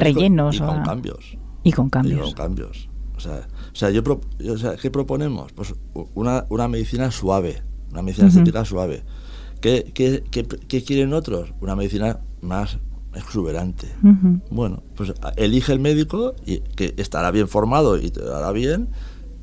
rellenos. 0.00 0.56
Y 0.56 0.58
con, 0.58 0.82
cambios. 0.82 1.38
Y 1.62 1.72
con 1.72 1.90
cambios. 1.90 2.22
con 2.22 2.32
cambios. 2.32 2.88
O 3.16 3.20
sea, 3.20 3.46
o 3.72 3.76
sea, 3.76 3.90
yo, 3.90 4.02
o 4.02 4.58
sea, 4.58 4.76
¿qué 4.76 4.90
proponemos? 4.90 5.52
Pues 5.52 5.74
una, 6.14 6.44
una 6.50 6.68
medicina 6.68 7.10
suave, 7.10 7.62
una 7.90 8.02
medicina 8.02 8.28
estética 8.28 8.64
suave. 8.64 9.02
¿Qué, 9.60 9.90
qué, 9.94 10.22
qué, 10.68 10.84
quieren 10.84 11.14
otros? 11.14 11.54
Una 11.60 11.74
medicina 11.74 12.20
más 12.42 12.78
exuberante. 13.16 13.88
Bueno, 14.50 14.82
pues 14.94 15.12
elige 15.36 15.72
el 15.72 15.80
médico 15.80 16.34
y 16.44 16.60
que 16.60 16.94
estará 16.96 17.30
bien 17.30 17.48
formado 17.48 17.98
y 17.98 18.10
te 18.10 18.22
dará 18.22 18.52
bien 18.52 18.88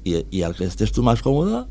y, 0.03 0.25
y, 0.31 0.43
al 0.43 0.55
que 0.55 0.65
estés 0.65 0.91
tú 0.91 1.01
más 1.03 1.21
cómoda, 1.21 1.67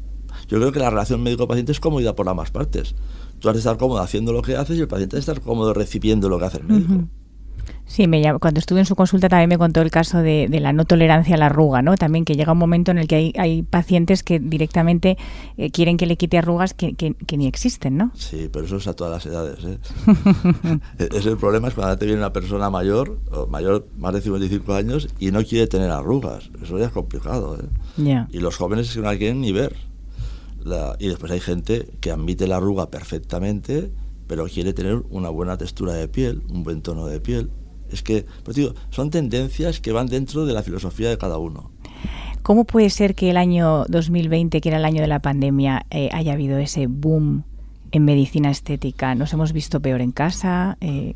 yo 0.48 0.58
creo 0.58 0.72
que 0.72 0.78
la 0.78 0.90
relación 0.90 1.22
médico-paciente 1.22 1.72
es 1.72 1.80
comodidad 1.80 2.14
por 2.14 2.28
ambas 2.28 2.50
partes. 2.50 2.94
Tú 3.38 3.48
has 3.48 3.54
de 3.54 3.58
estar 3.58 3.76
cómodo 3.76 4.00
haciendo 4.00 4.32
lo 4.32 4.42
que 4.42 4.56
haces 4.56 4.78
y 4.78 4.80
el 4.80 4.88
paciente 4.88 5.16
ha 5.16 5.18
de 5.18 5.20
estar 5.20 5.40
cómodo 5.40 5.74
recibiendo 5.74 6.28
lo 6.28 6.38
que 6.38 6.44
hace 6.44 6.58
el 6.58 6.64
médico. 6.64 7.08
Sí, 7.92 8.08
me, 8.08 8.22
cuando 8.38 8.58
estuve 8.58 8.78
en 8.78 8.86
su 8.86 8.96
consulta 8.96 9.28
también 9.28 9.50
me 9.50 9.58
contó 9.58 9.82
el 9.82 9.90
caso 9.90 10.22
de, 10.22 10.48
la 10.48 10.72
no 10.72 10.86
tolerancia 10.86 11.34
a 11.34 11.38
la 11.38 11.46
arruga, 11.46 11.82
¿no? 11.82 11.94
También 11.98 12.24
que 12.24 12.36
llega 12.36 12.52
un 12.52 12.58
momento 12.58 12.90
en 12.90 12.96
el 12.96 13.06
que 13.06 13.34
hay, 13.36 13.62
pacientes 13.64 14.22
que 14.22 14.40
directamente 14.40 15.18
eh, 15.58 15.70
quieren 15.70 15.98
que 15.98 16.06
le 16.06 16.16
quite 16.16 16.38
arrugas 16.38 16.72
que, 16.72 17.14
ni 17.36 17.46
existen, 17.46 17.98
¿no? 17.98 18.10
Sí, 18.14 18.48
pero 18.50 18.64
eso 18.64 18.76
es 18.76 18.86
a 18.86 18.94
todas 18.94 19.12
las 19.12 19.26
edades, 19.26 19.62
¿eh? 19.66 19.78
es 20.98 21.26
el 21.26 21.36
problema 21.36 21.68
es 21.68 21.74
cuando 21.74 21.98
te 21.98 22.06
viene 22.06 22.18
una 22.18 22.32
persona 22.32 22.70
mayor, 22.70 23.18
o 23.30 23.46
mayor, 23.46 23.86
más 23.98 24.14
de 24.14 24.22
55 24.22 24.72
años, 24.72 25.10
y 25.20 25.30
no 25.30 25.44
quiere 25.44 25.66
tener 25.66 25.90
arrugas. 25.90 26.48
Eso 26.62 26.78
ya 26.78 26.86
es 26.86 26.92
complicado, 26.92 27.58
¿eh? 27.58 28.24
Y 28.30 28.38
los 28.38 28.56
jóvenes 28.56 28.88
es 28.88 28.94
que 28.94 29.02
no 29.02 29.12
la 29.12 29.18
quieren 29.18 29.42
ni 29.42 29.52
ver. 29.52 29.76
y 30.98 31.08
después 31.08 31.30
hay 31.30 31.40
gente 31.40 31.90
que 32.00 32.10
admite 32.10 32.46
la 32.46 32.56
arruga 32.56 32.90
perfectamente, 32.90 33.92
pero 34.28 34.46
quiere 34.46 34.72
tener 34.72 35.02
una 35.10 35.28
buena 35.28 35.58
textura 35.58 35.92
de 35.92 36.08
piel, 36.08 36.42
un 36.48 36.62
buen 36.62 36.80
tono 36.80 37.04
de 37.06 37.20
piel 37.20 37.50
es 37.92 38.02
que, 38.02 38.26
pues 38.44 38.56
digo, 38.56 38.74
son 38.90 39.10
tendencias 39.10 39.80
que 39.80 39.92
van 39.92 40.06
dentro 40.06 40.46
de 40.46 40.52
la 40.52 40.62
filosofía 40.62 41.08
de 41.08 41.18
cada 41.18 41.38
uno. 41.38 41.70
¿Cómo 42.42 42.64
puede 42.64 42.90
ser 42.90 43.14
que 43.14 43.30
el 43.30 43.36
año 43.36 43.84
2020, 43.88 44.60
que 44.60 44.68
era 44.68 44.78
el 44.78 44.84
año 44.84 45.00
de 45.00 45.06
la 45.06 45.20
pandemia, 45.20 45.86
eh, 45.90 46.08
haya 46.12 46.32
habido 46.32 46.58
ese 46.58 46.88
boom 46.88 47.44
en 47.92 48.04
medicina 48.04 48.50
estética? 48.50 49.14
¿Nos 49.14 49.32
hemos 49.32 49.52
visto 49.52 49.80
peor 49.80 50.00
en 50.00 50.10
casa? 50.10 50.76
Eh, 50.80 51.14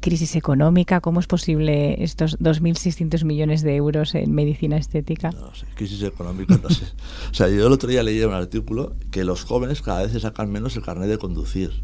¿Crisis 0.00 0.36
económica? 0.36 1.00
¿Cómo 1.00 1.20
es 1.20 1.26
posible 1.26 2.02
estos 2.04 2.38
2.600 2.38 3.24
millones 3.24 3.62
de 3.62 3.76
euros 3.76 4.14
en 4.14 4.32
medicina 4.32 4.76
estética? 4.76 5.30
No 5.30 5.54
sé, 5.54 5.66
crisis 5.74 6.02
económica 6.02 6.58
no 6.62 6.68
sé. 6.68 6.84
O 7.30 7.34
sea, 7.34 7.48
yo 7.48 7.66
el 7.66 7.72
otro 7.72 7.88
día 7.88 8.02
leí 8.02 8.22
un 8.22 8.34
artículo 8.34 8.94
que 9.10 9.24
los 9.24 9.44
jóvenes 9.44 9.80
cada 9.80 10.02
vez 10.02 10.12
se 10.12 10.20
sacan 10.20 10.50
menos 10.50 10.76
el 10.76 10.82
carnet 10.82 11.08
de 11.08 11.18
conducir. 11.18 11.82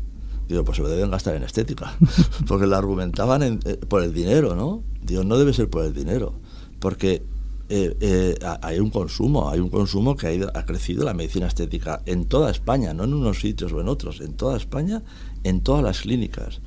Digo, 0.48 0.64
pues 0.64 0.76
se 0.76 0.82
lo 0.82 0.88
deben 0.88 1.10
gastar 1.10 1.34
en 1.34 1.42
estética, 1.42 1.96
porque 2.46 2.66
lo 2.66 2.76
argumentaban 2.76 3.42
eh, 3.42 3.76
por 3.88 4.02
el 4.02 4.14
dinero, 4.14 4.54
¿no? 4.54 4.82
Digo, 5.02 5.24
no 5.24 5.38
debe 5.38 5.52
ser 5.52 5.68
por 5.68 5.84
el 5.84 5.92
dinero, 5.92 6.34
porque 6.78 7.22
eh, 7.68 7.96
eh, 8.00 8.34
hay 8.62 8.78
un 8.78 8.90
consumo, 8.90 9.50
hay 9.50 9.58
un 9.58 9.70
consumo 9.70 10.16
que 10.16 10.28
ha, 10.28 10.32
ido, 10.32 10.50
ha 10.54 10.64
crecido 10.64 11.04
la 11.04 11.14
medicina 11.14 11.48
estética 11.48 12.00
en 12.06 12.26
toda 12.26 12.50
España, 12.50 12.94
no 12.94 13.04
en 13.04 13.14
unos 13.14 13.40
sitios 13.40 13.72
o 13.72 13.80
en 13.80 13.88
otros, 13.88 14.20
en 14.20 14.34
toda 14.34 14.56
España, 14.56 15.02
en 15.42 15.60
todas 15.62 15.82
las 15.82 16.00
clínicas. 16.00 16.60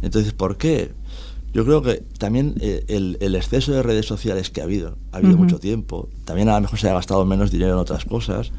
Entonces, 0.00 0.32
¿por 0.32 0.56
qué? 0.56 0.92
Yo 1.52 1.64
creo 1.64 1.82
que 1.82 2.02
también 2.18 2.54
el, 2.60 3.34
exceso 3.34 3.72
de 3.72 3.82
redes 3.82 4.04
sociales 4.04 4.50
que 4.50 4.60
ha 4.60 4.64
habido, 4.64 4.98
ha 5.12 5.18
habido 5.18 5.38
mucho 5.38 5.58
tiempo, 5.58 6.10
también 6.26 6.50
a 6.50 6.54
lo 6.56 6.60
mejor 6.60 6.78
se 6.78 6.90
ha 6.90 6.92
gastado 6.92 7.24
menos 7.24 7.50
dinero 7.50 7.72
en 7.72 7.78
otras 7.78 8.04
cosas 8.04 8.52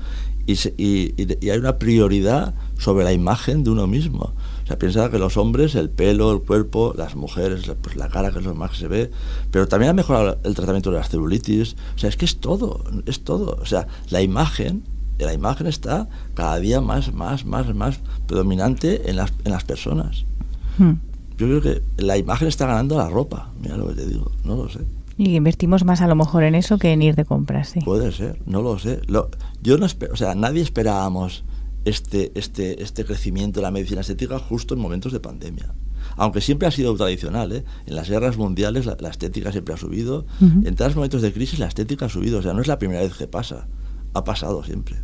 y, 0.48 0.54
y 0.78 1.50
hay 1.50 1.60
una 1.60 1.78
prioridad 1.78 2.56
sobre 2.80 3.04
la 3.04 3.14
imagen 3.14 3.64
de 3.64 3.70
uno 3.70 3.86
mismo. 3.86 4.34
O 4.68 4.70
sea, 4.70 4.78
piensa 4.78 5.10
que 5.10 5.18
los 5.18 5.38
hombres, 5.38 5.76
el 5.76 5.90
pelo, 5.90 6.30
el 6.34 6.42
cuerpo, 6.42 6.94
las 6.98 7.16
mujeres, 7.16 7.72
pues 7.82 7.96
la 7.96 8.10
cara, 8.10 8.32
que 8.32 8.40
es 8.40 8.46
lo 8.46 8.54
más 8.54 8.72
que 8.72 8.76
se 8.76 8.90
ve, 8.90 9.12
pero 9.50 9.66
también 9.66 9.92
ha 9.92 9.94
mejorado 9.94 10.40
el 10.44 10.56
tratamiento 10.56 10.92
de 10.92 10.98
las 10.98 11.08
celulitis. 11.08 11.78
O 11.96 11.98
sea, 11.98 12.10
es 12.10 12.18
que 12.18 12.26
es 12.26 12.40
todo, 12.40 12.84
es 13.06 13.22
todo. 13.24 13.58
O 13.62 13.66
sea, 13.66 13.88
la 14.10 14.22
imagen, 14.22 14.84
la 15.20 15.34
imagen 15.34 15.68
está 15.68 16.10
cada 16.34 16.60
día 16.60 16.82
más, 16.82 17.14
más, 17.14 17.46
más, 17.46 17.74
más 17.74 18.02
predominante 18.26 19.10
en 19.10 19.16
las, 19.16 19.32
en 19.46 19.54
las 19.54 19.64
personas. 19.64 20.26
Hmm. 20.78 20.96
Yo 21.38 21.48
creo 21.48 21.62
que 21.62 21.82
la 21.96 22.18
imagen 22.18 22.50
está 22.50 22.68
ganando 22.68 22.98
la 22.98 23.08
ropa, 23.08 23.52
mira 23.62 23.78
lo 23.78 23.88
que 23.88 23.94
te 23.94 24.06
digo, 24.06 24.34
no 24.44 24.58
lo 24.58 24.68
sé. 24.68 24.80
Y 25.18 25.38
invertimos 25.38 25.86
más 25.86 26.02
a 26.02 26.08
lo 26.08 26.16
mejor 26.16 26.44
en 26.44 26.56
eso 26.56 26.78
que 26.78 26.92
en 26.92 27.02
ir 27.02 27.16
de 27.16 27.24
compras, 27.24 27.70
sí. 27.70 27.80
Puede 27.80 28.12
ser, 28.12 28.42
no 28.46 28.62
lo 28.62 28.80
sé. 28.80 29.00
Lo, 29.08 29.30
yo 29.64 29.78
no 29.78 29.86
espero, 29.86 30.12
o 30.12 30.18
sea, 30.18 30.36
nadie 30.36 30.62
esperábamos 30.62 31.46
este, 31.88 32.32
este, 32.36 32.84
este 32.84 33.06
crecimiento 33.06 33.60
de 33.60 33.64
la 33.64 33.72
medicina 33.72 34.02
estética 34.02 34.40
justo 34.40 34.74
en 34.74 34.82
momentos 34.82 35.14
de 35.14 35.20
pandemia. 35.20 35.74
Aunque 36.16 36.42
siempre 36.42 36.68
ha 36.68 36.72
sido 36.72 36.96
tradicional, 36.96 37.52
¿eh? 37.52 37.64
en 37.86 37.96
las 37.96 38.10
guerras 38.10 38.38
mundiales 38.38 38.86
la, 38.86 39.10
estética 39.10 39.52
siempre 39.52 39.74
ha 39.74 39.78
subido, 39.78 40.26
en 40.42 40.76
todos 40.76 40.90
los 40.90 40.96
momentos 40.96 41.22
de 41.22 41.32
crisis 41.32 41.60
la 41.60 41.68
estética 41.68 42.06
ha 42.06 42.10
subido, 42.10 42.40
o 42.40 42.42
sea, 42.42 42.54
no 42.54 42.62
es 42.62 42.68
la 42.68 42.80
primera 42.80 43.02
vez 43.02 43.14
que 43.14 43.28
pasa, 43.28 43.68
ha 44.14 44.24
pasado 44.24 44.64
siempre. 44.64 44.96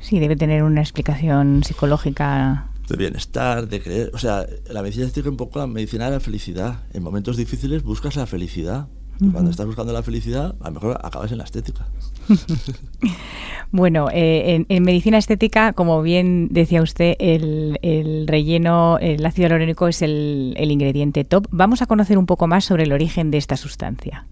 Sí, 0.00 0.18
debe 0.18 0.34
tener 0.34 0.62
una 0.64 0.80
explicación 0.80 1.62
psicológica. 1.64 2.68
De 2.88 2.96
bienestar, 2.96 3.68
de 3.68 3.80
creer, 3.80 4.10
o 4.12 4.18
sea, 4.18 4.46
la 4.68 4.82
medicina 4.82 5.06
estética 5.06 5.28
es 5.28 5.30
un 5.30 5.36
poco 5.36 5.58
la 5.58 5.66
medicina 5.66 6.06
de 6.06 6.12
la 6.12 6.20
felicidad. 6.20 6.82
En 6.92 7.02
momentos 7.02 7.36
difíciles 7.36 7.82
buscas 7.82 8.16
la 8.16 8.26
felicidad. 8.26 8.88
Y 9.20 9.28
cuando 9.30 9.50
estás 9.50 9.66
buscando 9.66 9.92
la 9.92 10.02
felicidad, 10.02 10.54
a 10.60 10.68
lo 10.68 10.74
mejor 10.74 10.98
acabas 11.02 11.30
en 11.30 11.38
la 11.38 11.44
estética. 11.44 11.86
bueno, 13.70 14.08
eh, 14.12 14.64
en, 14.68 14.82
medicina 14.82 15.18
estética, 15.18 15.72
como 15.72 16.02
bien 16.02 16.48
decía 16.50 16.82
usted, 16.82 17.14
el, 17.18 18.26
relleno, 18.26 18.98
el 18.98 19.24
ácido 19.24 19.48
hialurónico 19.48 19.88
es 19.88 20.02
el, 20.02 20.54
el 20.56 20.70
ingrediente 20.70 21.24
top. 21.24 21.46
Vamos 21.50 21.82
a 21.82 21.86
conocer 21.86 22.18
un 22.18 22.26
poco 22.26 22.46
más 22.46 22.64
sobre 22.64 22.84
el 22.84 22.92
origen 22.92 23.30
de 23.30 23.38
esta 23.38 23.56
sustancia. 23.56 24.26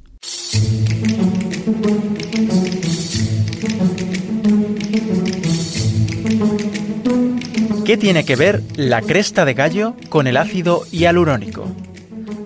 ¿Qué 7.85 7.97
tiene 7.97 8.25
que 8.25 8.37
ver 8.37 8.63
la 8.77 9.03
cresta 9.03 9.45
de 9.45 9.55
gallo 9.55 9.97
con 10.09 10.29
el 10.29 10.37
ácido 10.37 10.85
hialurónico? 10.93 11.65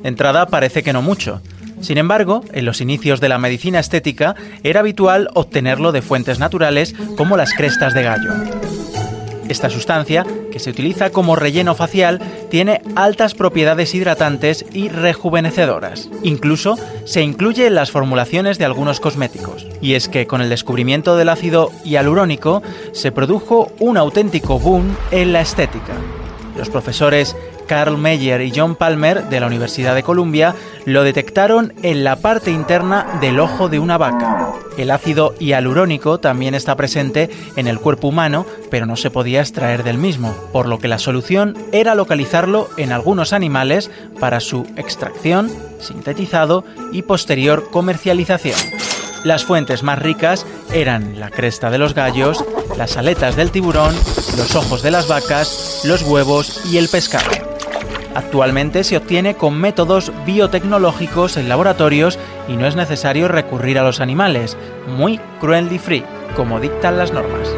De 0.02 0.08
entrada 0.08 0.46
parece 0.46 0.82
que 0.82 0.94
no 0.94 1.02
mucho, 1.02 1.42
sin 1.84 1.98
embargo, 1.98 2.42
en 2.52 2.64
los 2.64 2.80
inicios 2.80 3.20
de 3.20 3.28
la 3.28 3.38
medicina 3.38 3.78
estética 3.78 4.34
era 4.62 4.80
habitual 4.80 5.28
obtenerlo 5.34 5.92
de 5.92 6.02
fuentes 6.02 6.38
naturales 6.38 6.94
como 7.16 7.36
las 7.36 7.52
crestas 7.52 7.94
de 7.94 8.02
gallo. 8.02 8.32
Esta 9.48 9.68
sustancia, 9.68 10.24
que 10.50 10.58
se 10.58 10.70
utiliza 10.70 11.10
como 11.10 11.36
relleno 11.36 11.74
facial, 11.74 12.20
tiene 12.50 12.80
altas 12.96 13.34
propiedades 13.34 13.94
hidratantes 13.94 14.64
y 14.72 14.88
rejuvenecedoras. 14.88 16.08
Incluso 16.22 16.78
se 17.04 17.20
incluye 17.20 17.66
en 17.66 17.74
las 17.74 17.90
formulaciones 17.90 18.58
de 18.58 18.64
algunos 18.64 19.00
cosméticos. 19.00 19.66
Y 19.82 19.94
es 19.94 20.08
que 20.08 20.26
con 20.26 20.40
el 20.40 20.48
descubrimiento 20.48 21.16
del 21.16 21.28
ácido 21.28 21.70
hialurónico 21.84 22.62
se 22.92 23.12
produjo 23.12 23.70
un 23.78 23.98
auténtico 23.98 24.58
boom 24.58 24.96
en 25.10 25.34
la 25.34 25.42
estética. 25.42 25.92
Los 26.56 26.70
profesores 26.70 27.36
Carl 27.66 27.98
Meyer 27.98 28.40
y 28.42 28.52
John 28.54 28.76
Palmer 28.76 29.24
de 29.24 29.40
la 29.40 29.46
Universidad 29.46 29.94
de 29.94 30.02
Columbia 30.02 30.54
lo 30.84 31.02
detectaron 31.02 31.72
en 31.82 32.04
la 32.04 32.16
parte 32.16 32.50
interna 32.50 33.18
del 33.20 33.40
ojo 33.40 33.68
de 33.68 33.78
una 33.78 33.98
vaca. 33.98 34.52
El 34.76 34.90
ácido 34.90 35.34
hialurónico 35.38 36.18
también 36.18 36.54
está 36.54 36.76
presente 36.76 37.30
en 37.56 37.66
el 37.66 37.78
cuerpo 37.78 38.08
humano, 38.08 38.44
pero 38.70 38.86
no 38.86 38.96
se 38.96 39.10
podía 39.10 39.40
extraer 39.40 39.84
del 39.84 39.98
mismo, 39.98 40.34
por 40.52 40.66
lo 40.66 40.78
que 40.78 40.88
la 40.88 40.98
solución 40.98 41.56
era 41.72 41.94
localizarlo 41.94 42.68
en 42.76 42.92
algunos 42.92 43.32
animales 43.32 43.90
para 44.18 44.40
su 44.40 44.66
extracción, 44.76 45.50
sintetizado 45.80 46.64
y 46.92 47.02
posterior 47.02 47.70
comercialización. 47.70 48.58
Las 49.24 49.44
fuentes 49.44 49.82
más 49.82 49.98
ricas 49.98 50.44
eran 50.72 51.18
la 51.18 51.30
cresta 51.30 51.70
de 51.70 51.78
los 51.78 51.94
gallos, 51.94 52.44
las 52.76 52.96
aletas 52.96 53.36
del 53.36 53.50
tiburón, 53.50 53.94
los 54.36 54.54
ojos 54.54 54.82
de 54.82 54.90
las 54.90 55.08
vacas, 55.08 55.80
los 55.84 56.02
huevos 56.02 56.60
y 56.70 56.76
el 56.76 56.88
pescado. 56.88 57.43
Actualmente 58.14 58.84
se 58.84 58.96
obtiene 58.96 59.34
con 59.34 59.60
métodos 59.60 60.12
biotecnológicos 60.24 61.36
en 61.36 61.48
laboratorios 61.48 62.18
y 62.48 62.56
no 62.56 62.66
es 62.66 62.76
necesario 62.76 63.28
recurrir 63.28 63.78
a 63.78 63.82
los 63.82 64.00
animales, 64.00 64.56
muy 64.86 65.18
cruelty 65.40 65.78
free, 65.78 66.04
como 66.36 66.60
dictan 66.60 66.96
las 66.96 67.12
normas. 67.12 67.50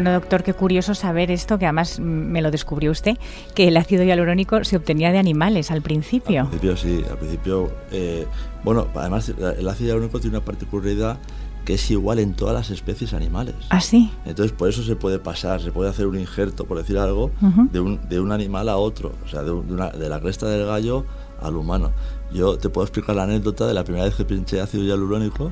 Bueno, 0.00 0.14
doctor, 0.14 0.42
qué 0.42 0.54
curioso 0.54 0.94
saber 0.94 1.30
esto, 1.30 1.58
que 1.58 1.66
además 1.66 2.00
me 2.00 2.40
lo 2.40 2.50
descubrió 2.50 2.90
usted, 2.90 3.18
que 3.54 3.68
el 3.68 3.76
ácido 3.76 4.02
hialurónico 4.02 4.64
se 4.64 4.78
obtenía 4.78 5.12
de 5.12 5.18
animales 5.18 5.70
al 5.70 5.82
principio. 5.82 6.40
Al 6.40 6.48
principio 6.48 6.74
sí, 6.78 7.04
al 7.10 7.18
principio, 7.18 7.70
eh, 7.92 8.26
bueno, 8.64 8.88
además 8.94 9.28
el 9.28 9.68
ácido 9.68 9.88
hialurónico 9.88 10.18
tiene 10.18 10.38
una 10.38 10.44
particularidad 10.46 11.18
que 11.66 11.74
es 11.74 11.90
igual 11.90 12.18
en 12.18 12.32
todas 12.32 12.54
las 12.54 12.70
especies 12.70 13.12
animales. 13.12 13.54
¿Ah, 13.68 13.82
sí? 13.82 14.10
Entonces, 14.24 14.52
por 14.52 14.70
eso 14.70 14.82
se 14.82 14.96
puede 14.96 15.18
pasar, 15.18 15.60
se 15.60 15.70
puede 15.70 15.90
hacer 15.90 16.06
un 16.06 16.18
injerto, 16.18 16.64
por 16.64 16.78
decir 16.78 16.96
algo, 16.96 17.30
de, 17.70 17.80
un, 17.80 18.00
de, 18.08 18.20
un, 18.20 18.32
animal 18.32 18.70
a 18.70 18.78
otro, 18.78 19.12
o 19.22 19.28
sea, 19.28 19.42
de, 19.42 19.50
una, 19.50 19.90
de, 19.90 20.08
la 20.08 20.18
cresta 20.18 20.46
del 20.46 20.64
gallo 20.64 21.04
al 21.42 21.56
humano. 21.56 21.90
Yo 22.32 22.56
te 22.56 22.70
puedo 22.70 22.86
explicar 22.86 23.16
la 23.16 23.24
anécdota 23.24 23.66
de 23.66 23.74
la 23.74 23.84
primera 23.84 24.06
vez 24.06 24.14
que 24.14 24.24
pinché 24.24 24.62
ácido 24.62 24.82
hialurónico, 24.82 25.50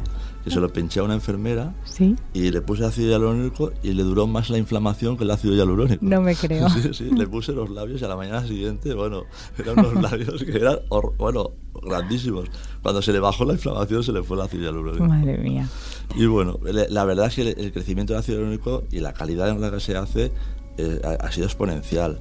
que 0.48 0.54
se 0.54 0.60
lo 0.60 0.72
pinché 0.72 1.00
a 1.00 1.02
una 1.02 1.14
enfermera 1.14 1.74
¿Sí? 1.84 2.16
y 2.32 2.50
le 2.50 2.60
puse 2.60 2.84
ácido 2.84 3.10
hialurónico 3.10 3.72
y 3.82 3.92
le 3.92 4.02
duró 4.02 4.26
más 4.26 4.50
la 4.50 4.58
inflamación 4.58 5.16
que 5.16 5.24
el 5.24 5.30
ácido 5.30 5.54
hialurónico. 5.54 6.04
No 6.04 6.20
me 6.20 6.34
creo. 6.34 6.68
Sí, 6.78 6.94
sí, 6.94 7.10
le 7.10 7.26
puse 7.26 7.52
los 7.52 7.70
labios 7.70 8.00
y 8.00 8.04
a 8.04 8.08
la 8.08 8.16
mañana 8.16 8.46
siguiente, 8.46 8.94
bueno, 8.94 9.24
eran 9.58 9.78
unos 9.78 10.02
labios 10.10 10.44
que 10.44 10.56
eran, 10.56 10.78
bueno, 11.16 11.50
grandísimos. 11.82 12.48
Cuando 12.82 13.02
se 13.02 13.12
le 13.12 13.20
bajó 13.20 13.44
la 13.44 13.54
inflamación 13.54 14.02
se 14.02 14.12
le 14.12 14.22
fue 14.22 14.36
el 14.36 14.42
ácido 14.42 14.64
hialurónico. 14.64 15.04
Madre 15.04 15.38
mía. 15.38 15.68
Y 16.14 16.26
bueno, 16.26 16.58
la 16.62 17.04
verdad 17.04 17.26
es 17.26 17.34
que 17.34 17.42
el 17.50 17.72
crecimiento 17.72 18.12
del 18.12 18.20
ácido 18.20 18.38
hialurónico 18.38 18.84
y 18.90 19.00
la 19.00 19.12
calidad 19.12 19.48
en 19.48 19.60
la 19.60 19.70
que 19.70 19.80
se 19.80 19.96
hace 19.96 20.30
eh, 20.76 21.00
ha 21.02 21.32
sido 21.32 21.46
exponencial. 21.46 22.20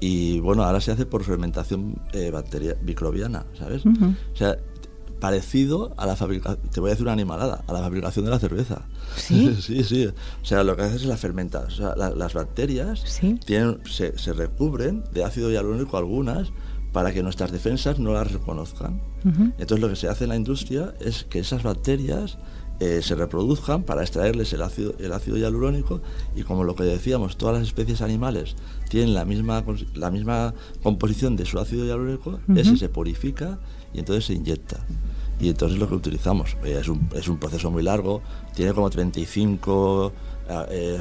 Y 0.00 0.40
bueno, 0.40 0.64
ahora 0.64 0.80
se 0.80 0.92
hace 0.92 1.06
por 1.06 1.24
fermentación 1.24 1.98
eh, 2.12 2.30
bacteria, 2.30 2.76
microbiana, 2.82 3.46
¿sabes? 3.58 3.86
O 3.86 4.36
sea, 4.36 4.58
parecido 5.24 5.94
a 5.96 6.04
la 6.04 6.16
fabricación, 6.16 6.68
te 6.70 6.80
voy 6.80 6.90
a 6.90 6.92
decir 6.92 7.04
una 7.04 7.14
animalada, 7.14 7.64
a 7.66 7.72
la 7.72 7.78
fabricación 7.78 8.26
de 8.26 8.30
la 8.30 8.38
cerveza. 8.38 8.82
Sí, 9.16 9.56
sí, 9.62 9.82
sí. 9.82 10.06
O 10.06 10.44
sea, 10.44 10.62
lo 10.64 10.76
que 10.76 10.82
haces 10.82 11.00
es 11.00 11.06
la 11.06 11.16
fermentación. 11.16 11.88
O 11.88 11.94
sea, 11.96 12.10
las 12.14 12.34
bacterias 12.34 13.02
tienen, 13.46 13.80
se, 13.90 14.18
se, 14.18 14.34
recubren 14.34 15.02
de 15.14 15.24
ácido 15.24 15.50
hialurónico 15.50 15.96
algunas 15.96 16.52
para 16.92 17.14
que 17.14 17.22
nuestras 17.22 17.52
defensas 17.52 17.98
no 17.98 18.12
las 18.12 18.32
reconozcan. 18.32 19.00
Entonces 19.24 19.80
lo 19.80 19.88
que 19.88 19.96
se 19.96 20.08
hace 20.08 20.24
en 20.24 20.30
la 20.30 20.36
industria 20.36 20.92
es 21.00 21.24
que 21.24 21.38
esas 21.38 21.62
bacterias 21.62 22.36
eh, 22.84 23.00
se 23.00 23.14
reproduzcan 23.14 23.82
para 23.82 24.02
extraerles 24.02 24.52
el 24.52 24.60
ácido, 24.60 24.94
el 24.98 25.10
ácido 25.14 25.38
hialurónico 25.38 26.02
y 26.36 26.42
como 26.42 26.64
lo 26.64 26.74
que 26.74 26.82
decíamos, 26.82 27.38
todas 27.38 27.56
las 27.56 27.66
especies 27.66 28.02
animales 28.02 28.56
tienen 28.90 29.14
la 29.14 29.24
misma, 29.24 29.64
la 29.94 30.10
misma 30.10 30.52
composición 30.82 31.34
de 31.34 31.46
su 31.46 31.58
ácido 31.58 31.86
hialurónico, 31.86 32.40
ese 32.54 32.76
se 32.76 32.90
purifica 32.90 33.58
y 33.94 34.00
entonces 34.00 34.26
se 34.26 34.34
inyecta. 34.34 34.84
Y 35.40 35.48
entonces 35.48 35.78
lo 35.78 35.88
que 35.88 35.94
utilizamos 35.94 36.58
es, 36.62 36.88
un, 36.88 37.08
es 37.14 37.26
un 37.26 37.38
proceso 37.38 37.70
muy 37.70 37.82
largo, 37.82 38.20
tiene 38.54 38.74
como 38.74 38.90
35 38.90 40.12
eh, 40.68 41.00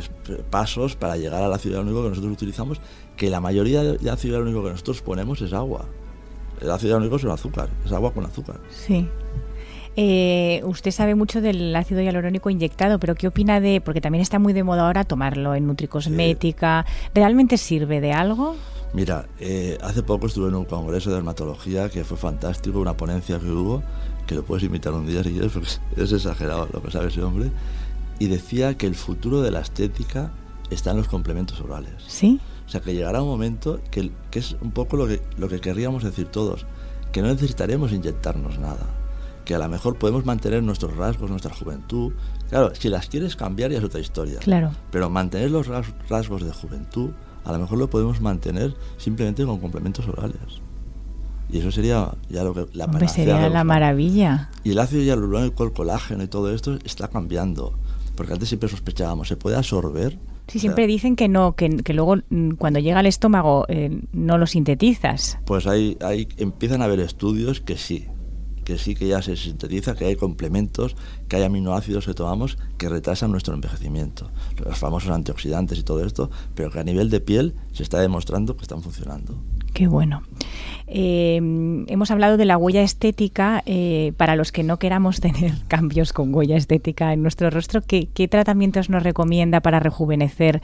pasos 0.49 0.95
para 0.95 1.17
llegar 1.17 1.43
al 1.43 1.51
ácido 1.51 1.73
hialurónico 1.73 2.03
que 2.03 2.09
nosotros 2.11 2.31
utilizamos, 2.31 2.79
que 3.17 3.29
la 3.29 3.41
mayoría 3.41 3.83
de 3.83 4.09
ácido 4.09 4.35
hialurónico 4.35 4.63
que 4.63 4.69
nosotros 4.69 5.01
ponemos 5.01 5.41
es 5.41 5.51
agua. 5.51 5.85
El 6.61 6.71
ácido 6.71 6.91
hialurónico 6.91 7.17
es 7.17 7.25
un 7.25 7.31
azúcar, 7.31 7.69
es 7.85 7.91
agua 7.91 8.13
con 8.13 8.25
azúcar. 8.25 8.61
Sí. 8.69 9.05
Eh, 9.95 10.61
usted 10.65 10.91
sabe 10.91 11.13
mucho 11.13 11.39
del 11.39 11.75
ácido 11.75 12.01
hialurónico 12.01 12.49
inyectado, 12.49 12.99
pero 12.99 13.13
¿qué 13.15 13.27
opina 13.27 13.59
de, 13.59 13.79
porque 13.79 14.01
también 14.01 14.21
está 14.21 14.39
muy 14.39 14.53
de 14.53 14.63
moda 14.63 14.87
ahora 14.87 15.03
tomarlo 15.03 15.53
en 15.53 15.67
nutricosmética, 15.67 16.85
¿realmente 17.13 17.57
sirve 17.57 18.01
de 18.01 18.11
algo? 18.11 18.55
Mira, 18.93 19.27
eh, 19.39 19.77
hace 19.81 20.01
poco 20.01 20.27
estuve 20.27 20.49
en 20.49 20.55
un 20.55 20.65
congreso 20.65 21.09
de 21.09 21.17
dermatología 21.17 21.89
que 21.89 22.03
fue 22.03 22.17
fantástico, 22.17 22.79
una 22.79 22.97
ponencia 22.97 23.39
que 23.39 23.49
hubo, 23.49 23.83
que 24.25 24.35
lo 24.35 24.43
puedes 24.43 24.63
invitar 24.63 24.93
un 24.93 25.05
día 25.05 25.23
si 25.23 25.31
quieres, 25.31 25.51
porque 25.51 25.69
es 26.01 26.11
exagerado 26.11 26.67
lo 26.71 26.81
que 26.81 26.89
sabe 26.89 27.09
ese 27.09 27.21
hombre, 27.21 27.51
y 28.17 28.27
decía 28.27 28.75
que 28.77 28.87
el 28.87 28.95
futuro 28.95 29.41
de 29.41 29.51
la 29.51 29.59
estética 29.59 30.31
está 30.71 30.91
en 30.91 30.97
los 30.97 31.07
complementos 31.07 31.61
orales. 31.61 31.93
¿Sí? 32.07 32.39
O 32.65 32.69
sea, 32.69 32.81
que 32.81 32.93
llegará 32.93 33.21
un 33.21 33.27
momento 33.27 33.79
que, 33.91 34.09
que 34.31 34.39
es 34.39 34.55
un 34.61 34.71
poco 34.71 34.97
lo 34.97 35.07
que, 35.07 35.21
lo 35.37 35.49
que 35.49 35.59
querríamos 35.59 36.03
decir 36.03 36.27
todos, 36.27 36.65
que 37.11 37.21
no 37.21 37.27
necesitaremos 37.27 37.91
inyectarnos 37.91 38.57
nada 38.57 39.02
que 39.45 39.55
a 39.55 39.59
lo 39.59 39.67
mejor 39.69 39.97
podemos 39.97 40.25
mantener 40.25 40.63
nuestros 40.63 40.95
rasgos, 40.95 41.29
nuestra 41.29 41.53
juventud. 41.53 42.13
Claro, 42.49 42.73
si 42.75 42.89
las 42.89 43.07
quieres 43.07 43.35
cambiar 43.35 43.71
ya 43.71 43.77
es 43.79 43.83
otra 43.83 43.99
historia. 43.99 44.39
Claro. 44.39 44.71
Pero 44.91 45.09
mantener 45.09 45.51
los 45.51 45.67
rasgos 46.09 46.43
de 46.43 46.51
juventud, 46.51 47.11
a 47.43 47.51
lo 47.51 47.59
mejor 47.59 47.77
lo 47.77 47.89
podemos 47.89 48.21
mantener 48.21 48.75
simplemente 48.97 49.45
con 49.45 49.59
complementos 49.59 50.07
orales. 50.07 50.61
Y 51.49 51.59
eso 51.59 51.71
sería 51.71 52.11
ya 52.29 52.43
lo 52.43 52.53
que 52.53 52.65
la 52.73 52.85
Hombre, 52.85 53.07
sería 53.07 53.49
la 53.49 53.63
maravilla. 53.63 54.49
Y 54.63 54.71
el 54.71 54.79
ácido 54.79 55.03
hialurónico, 55.03 55.63
el 55.63 55.73
colágeno 55.73 56.23
y 56.23 56.27
todo 56.27 56.53
esto 56.53 56.77
está 56.83 57.09
cambiando. 57.09 57.73
Porque 58.15 58.33
antes 58.33 58.49
siempre 58.49 58.69
sospechábamos, 58.69 59.27
¿se 59.27 59.37
puede 59.37 59.57
absorber? 59.57 60.17
Sí, 60.47 60.59
siempre 60.59 60.87
dicen 60.87 61.15
que 61.15 61.29
no, 61.29 61.55
que, 61.55 61.77
que, 61.77 61.93
luego 61.93 62.17
mm, 62.29 62.51
cuando 62.51 62.79
llega 62.79 62.99
al 62.99 63.05
estómago 63.05 63.65
eh, 63.69 64.01
no 64.11 64.37
lo 64.37 64.45
sintetizas. 64.45 65.39
Pues 65.45 65.67
hay, 65.67 65.97
hay, 66.01 66.27
empiezan 66.37 66.81
a 66.81 66.85
haber 66.85 66.99
estudios 66.99 67.61
que 67.61 67.77
sí, 67.77 68.07
que 68.63 68.77
sí 68.77 68.95
que 68.95 69.07
ya 69.07 69.21
se 69.21 69.35
sintetiza, 69.35 69.95
que 69.95 70.05
hay 70.05 70.15
complementos, 70.15 70.95
que 71.27 71.37
hay 71.37 71.43
aminoácidos 71.43 72.05
que 72.05 72.13
tomamos 72.13 72.57
que 72.77 72.89
retrasan 72.89 73.31
nuestro 73.31 73.53
envejecimiento, 73.53 74.29
los 74.63 74.77
famosos 74.77 75.11
antioxidantes 75.11 75.79
y 75.79 75.83
todo 75.83 76.05
esto, 76.05 76.29
pero 76.55 76.71
que 76.71 76.79
a 76.79 76.83
nivel 76.83 77.09
de 77.09 77.19
piel 77.19 77.53
se 77.71 77.83
está 77.83 77.99
demostrando 77.99 78.55
que 78.55 78.63
están 78.63 78.81
funcionando. 78.81 79.35
Qué 79.73 79.87
bueno. 79.87 80.21
Eh, 80.85 81.37
hemos 81.87 82.11
hablado 82.11 82.37
de 82.37 82.45
la 82.45 82.57
huella 82.57 82.83
estética. 82.83 83.63
Eh, 83.65 84.13
para 84.17 84.35
los 84.35 84.51
que 84.51 84.63
no 84.63 84.77
queramos 84.77 85.19
tener 85.21 85.53
cambios 85.67 86.13
con 86.13 86.33
huella 86.33 86.57
estética 86.57 87.13
en 87.13 87.23
nuestro 87.23 87.49
rostro, 87.49 87.81
¿qué, 87.81 88.07
¿qué, 88.13 88.27
tratamientos 88.27 88.89
nos 88.89 89.01
recomienda 89.01 89.61
para 89.61 89.79
rejuvenecer 89.79 90.61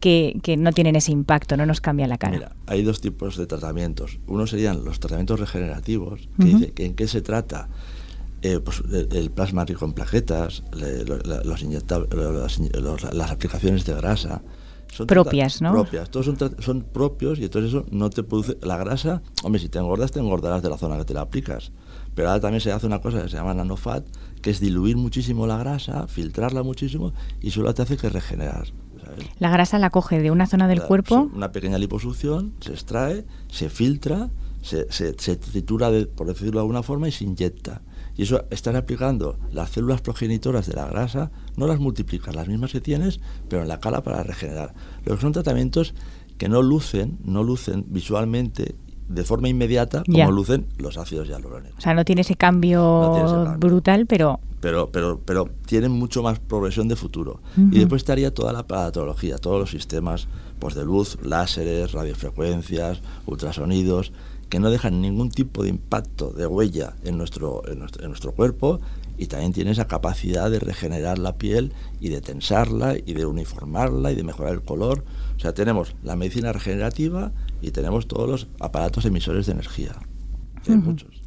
que, 0.00 0.38
que, 0.42 0.56
no 0.56 0.72
tienen 0.72 0.96
ese 0.96 1.12
impacto, 1.12 1.56
no 1.56 1.66
nos 1.66 1.80
cambia 1.80 2.06
la 2.06 2.18
cara. 2.18 2.32
Mira, 2.32 2.56
hay 2.66 2.82
dos 2.82 3.00
tipos 3.00 3.36
de 3.36 3.46
tratamientos. 3.46 4.20
Uno 4.26 4.46
serían 4.46 4.84
los 4.84 5.00
tratamientos 5.00 5.40
regenerativos, 5.40 6.28
que 6.38 6.46
dice 6.46 6.72
que 6.72 6.86
en 6.86 6.94
qué 6.94 7.08
se 7.08 7.20
trata 7.20 7.68
eh, 8.42 8.60
pues, 8.60 8.82
el, 8.90 9.30
plasma 9.30 9.64
rico 9.64 9.84
en 9.84 9.92
plaquetas, 9.92 10.62
los 10.72 13.14
las 13.14 13.30
aplicaciones 13.30 13.84
de 13.84 13.94
grasa. 13.94 14.42
Son 14.92 15.06
propias, 15.06 15.60
¿no? 15.60 15.72
Propias, 15.72 16.10
todos 16.10 16.26
son, 16.26 16.38
son 16.60 16.82
propios 16.82 17.38
y 17.38 17.44
entonces 17.44 17.70
eso 17.70 17.84
no 17.90 18.10
te 18.10 18.22
produce. 18.22 18.56
La 18.62 18.78
grasa, 18.78 19.22
hombre, 19.42 19.60
si 19.60 19.68
te 19.68 19.78
engordas, 19.78 20.12
te 20.12 20.20
engordarás 20.20 20.62
de 20.62 20.70
la 20.70 20.78
zona 20.78 20.96
que 20.96 21.04
te 21.04 21.14
la 21.14 21.22
aplicas. 21.22 21.72
Pero 22.14 22.28
ahora 22.28 22.40
también 22.40 22.60
se 22.60 22.72
hace 22.72 22.86
una 22.86 23.00
cosa 23.00 23.22
que 23.22 23.28
se 23.28 23.36
llama 23.36 23.54
nanofat, 23.54 24.04
que 24.40 24.50
es 24.50 24.60
diluir 24.60 24.96
muchísimo 24.96 25.46
la 25.46 25.58
grasa, 25.58 26.06
filtrarla 26.06 26.62
muchísimo 26.62 27.12
y 27.40 27.50
solo 27.50 27.74
te 27.74 27.82
hace 27.82 27.96
que 27.96 28.08
regenerar. 28.08 28.68
La 29.38 29.50
grasa 29.50 29.78
la 29.78 29.90
coge 29.90 30.20
de 30.20 30.30
una 30.30 30.46
zona 30.46 30.68
del 30.68 30.82
cuerpo. 30.82 31.30
Una 31.34 31.52
pequeña 31.52 31.78
liposucción, 31.78 32.54
se 32.60 32.72
extrae, 32.72 33.24
se 33.50 33.68
filtra, 33.68 34.30
se, 34.62 34.90
se, 34.90 35.36
tritura, 35.36 35.90
por 36.14 36.26
decirlo 36.26 36.52
de 36.54 36.60
alguna 36.60 36.82
forma, 36.82 37.08
y 37.08 37.12
se 37.12 37.24
inyecta. 37.24 37.82
Y 38.16 38.22
eso 38.22 38.44
están 38.50 38.76
aplicando 38.76 39.38
las 39.52 39.70
células 39.70 40.00
progenitoras 40.00 40.66
de 40.66 40.74
la 40.74 40.86
grasa, 40.86 41.30
no 41.56 41.66
las 41.66 41.78
multiplicas, 41.78 42.34
las 42.34 42.48
mismas 42.48 42.72
que 42.72 42.80
tienes, 42.80 43.20
pero 43.48 43.62
en 43.62 43.68
la 43.68 43.80
cara 43.80 44.02
para 44.02 44.22
regenerar. 44.22 44.74
Lo 45.04 45.14
que 45.14 45.20
son 45.20 45.32
tratamientos 45.32 45.94
que 46.36 46.48
no 46.48 46.62
lucen, 46.62 47.18
no 47.24 47.42
lucen 47.42 47.84
visualmente 47.88 48.74
de 49.08 49.24
forma 49.24 49.48
inmediata 49.48 50.02
como 50.04 50.30
lucen 50.30 50.66
los 50.78 50.98
ácidos 50.98 51.28
hialurónicos. 51.28 51.78
O 51.78 51.80
sea, 51.80 51.94
no 51.94 52.04
tiene 52.04 52.20
ese 52.20 52.36
cambio, 52.36 53.56
brutal, 53.58 54.06
pero... 54.06 54.40
Pero, 54.60 54.90
pero, 54.90 55.20
pero 55.24 55.48
tienen 55.66 55.92
mucho 55.92 56.22
más 56.22 56.40
progresión 56.40 56.88
de 56.88 56.96
futuro. 56.96 57.40
Y 57.56 57.78
después 57.78 58.00
estaría 58.00 58.34
toda 58.34 58.52
la 58.52 58.66
paratología, 58.66 59.38
todos 59.38 59.60
los 59.60 59.70
sistemas 59.70 60.26
pues, 60.58 60.74
de 60.74 60.84
luz, 60.84 61.16
láseres, 61.22 61.92
radiofrecuencias, 61.92 63.00
ultrasonidos, 63.26 64.12
que 64.48 64.60
no 64.60 64.70
dejan 64.70 65.00
ningún 65.00 65.30
tipo 65.30 65.62
de 65.62 65.70
impacto, 65.70 66.30
de 66.30 66.46
huella 66.46 66.94
en 67.04 67.18
nuestro, 67.18 67.62
en 67.68 67.80
nuestro, 67.80 68.02
en 68.02 68.08
nuestro 68.08 68.32
cuerpo 68.32 68.80
y 69.18 69.26
también 69.26 69.52
tiene 69.52 69.72
esa 69.72 69.88
capacidad 69.88 70.50
de 70.50 70.60
regenerar 70.60 71.18
la 71.18 71.36
piel 71.36 71.72
y 72.00 72.08
de 72.08 72.20
tensarla 72.20 72.96
y 72.96 73.14
de 73.14 73.26
uniformarla 73.26 74.12
y 74.12 74.14
de 74.14 74.22
mejorar 74.22 74.54
el 74.54 74.62
color. 74.62 75.04
O 75.36 75.40
sea, 75.40 75.52
tenemos 75.52 75.94
la 76.04 76.14
medicina 76.16 76.52
regenerativa 76.52 77.32
y 77.60 77.72
tenemos 77.72 78.06
todos 78.06 78.28
los 78.28 78.46
aparatos 78.60 79.04
emisores 79.04 79.46
de 79.46 79.52
energía. 79.52 79.96
Hay 80.68 80.76
muchos. 80.76 81.22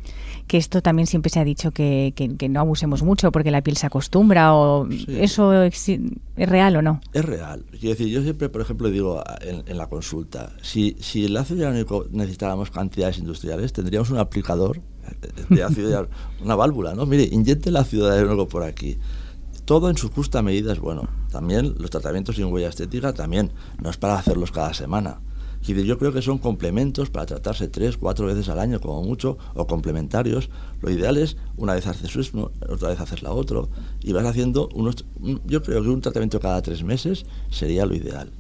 Que 0.51 0.57
esto 0.57 0.81
también 0.81 1.07
siempre 1.07 1.29
se 1.29 1.39
ha 1.39 1.45
dicho 1.45 1.71
que, 1.71 2.13
que, 2.13 2.49
no 2.49 2.59
abusemos 2.59 3.03
mucho 3.03 3.31
porque 3.31 3.51
la 3.51 3.61
piel 3.61 3.77
se 3.77 3.87
acostumbra 3.87 4.53
o 4.53 4.85
eso 5.07 5.63
es 5.63 5.87
real 6.35 6.75
o 6.75 6.81
no. 6.81 6.99
Es 7.13 7.23
real. 7.23 7.63
Quiero 7.71 7.91
decir, 7.91 8.07
yo 8.09 8.21
siempre, 8.21 8.49
por 8.49 8.59
ejemplo, 8.59 8.89
digo 8.89 9.23
en, 9.39 9.63
en 9.65 9.77
la 9.77 9.87
consulta, 9.87 10.51
si, 10.61 10.97
si 10.99 11.23
el 11.23 11.37
ácido 11.37 11.61
hialurónico 11.61 12.05
necesitáramos 12.11 12.69
cantidades 12.69 13.17
industriales, 13.19 13.71
tendríamos 13.71 14.09
un 14.09 14.17
aplicador 14.17 14.81
de 15.47 15.63
ácido 15.63 16.09
una 16.43 16.55
válvula, 16.55 16.95
¿no? 16.95 17.05
Mire, 17.05 17.29
inyecte 17.31 17.69
el 17.69 17.77
ácido 17.77 18.09
hialurónico 18.09 18.49
por 18.49 18.63
aquí. 18.63 18.97
Todo 19.63 19.89
en 19.89 19.95
su 19.95 20.09
justa 20.09 20.41
medida 20.41 20.73
es 20.73 20.81
bueno. 20.81 21.07
También 21.31 21.75
los 21.79 21.91
tratamientos 21.91 22.35
sin 22.35 22.51
huella 22.51 22.67
estética 22.67 23.13
también 23.13 23.53
no 23.81 23.89
es 23.89 23.95
para 23.95 24.15
hacerlos 24.15 24.51
cada 24.51 24.73
semana 24.73 25.21
yo 25.62 25.97
creo 25.97 26.12
que 26.12 26.21
son 26.21 26.38
complementos 26.38 27.10
para 27.10 27.26
tratarse 27.26 27.67
tres, 27.67 27.97
cuatro 27.97 28.26
veces 28.26 28.50
al 28.50 28.60
año 28.60 28.80
como 28.80 29.04
mucho, 29.04 29.38
o 29.54 29.67
complementarios. 29.67 30.50
Lo 30.82 30.89
ideal 30.89 31.17
es 31.17 31.38
una 31.58 31.74
vez 31.74 31.88
haces 31.88 32.34
uno, 32.34 32.52
otra 32.67 32.89
vez 32.89 33.00
haces 33.00 33.24
la 33.24 33.32
otra, 33.32 33.62
y 34.02 34.13
vas 34.13 34.26
haciendo 34.26 34.69
unos... 34.74 35.06
Yo 35.45 35.62
creo 35.62 35.82
que 35.84 35.89
un 35.89 36.02
tratamiento 36.02 36.39
cada 36.39 36.62
tres 36.62 36.84
meses 36.84 37.26
sería 37.50 37.86
lo 37.86 37.95
ideal, 37.95 38.32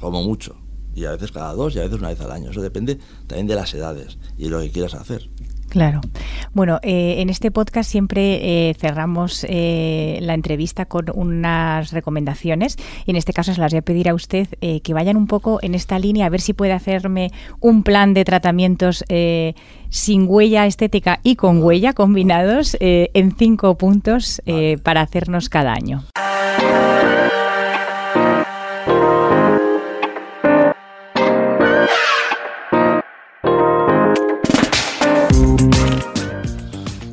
como 0.00 0.22
mucho. 0.22 0.56
Y 0.94 1.06
a 1.06 1.12
veces 1.12 1.32
cada 1.32 1.54
dos 1.54 1.74
y 1.74 1.78
a 1.78 1.82
veces 1.82 1.98
una 1.98 2.08
vez 2.08 2.20
al 2.20 2.32
año. 2.32 2.50
Eso 2.50 2.60
depende 2.60 2.98
también 3.26 3.46
de 3.46 3.54
las 3.54 3.72
edades 3.72 4.18
y 4.36 4.44
de 4.44 4.50
lo 4.50 4.60
que 4.60 4.70
quieras 4.70 4.94
hacer. 4.94 5.30
Claro. 5.72 6.02
Bueno, 6.52 6.80
eh, 6.82 7.14
en 7.20 7.30
este 7.30 7.50
podcast 7.50 7.90
siempre 7.90 8.68
eh, 8.68 8.74
cerramos 8.74 9.46
eh, 9.48 10.18
la 10.20 10.34
entrevista 10.34 10.84
con 10.84 11.06
unas 11.14 11.92
recomendaciones 11.92 12.76
y 13.06 13.12
en 13.12 13.16
este 13.16 13.32
caso 13.32 13.54
se 13.54 13.60
las 13.62 13.72
voy 13.72 13.78
a 13.78 13.82
pedir 13.82 14.10
a 14.10 14.14
usted 14.14 14.48
que 14.58 14.92
vayan 14.92 15.16
un 15.16 15.26
poco 15.26 15.60
en 15.62 15.74
esta 15.74 15.98
línea 15.98 16.26
a 16.26 16.28
ver 16.28 16.42
si 16.42 16.52
puede 16.52 16.72
hacerme 16.72 17.30
un 17.60 17.84
plan 17.84 18.12
de 18.12 18.26
tratamientos 18.26 19.02
sin 19.88 20.26
huella 20.28 20.66
estética 20.66 21.20
y 21.22 21.36
con 21.36 21.62
huella 21.62 21.94
combinados 21.94 22.76
en 22.78 23.34
cinco 23.34 23.78
puntos 23.78 24.42
para 24.82 25.00
hacernos 25.00 25.48
cada 25.48 25.72
año. 25.72 26.04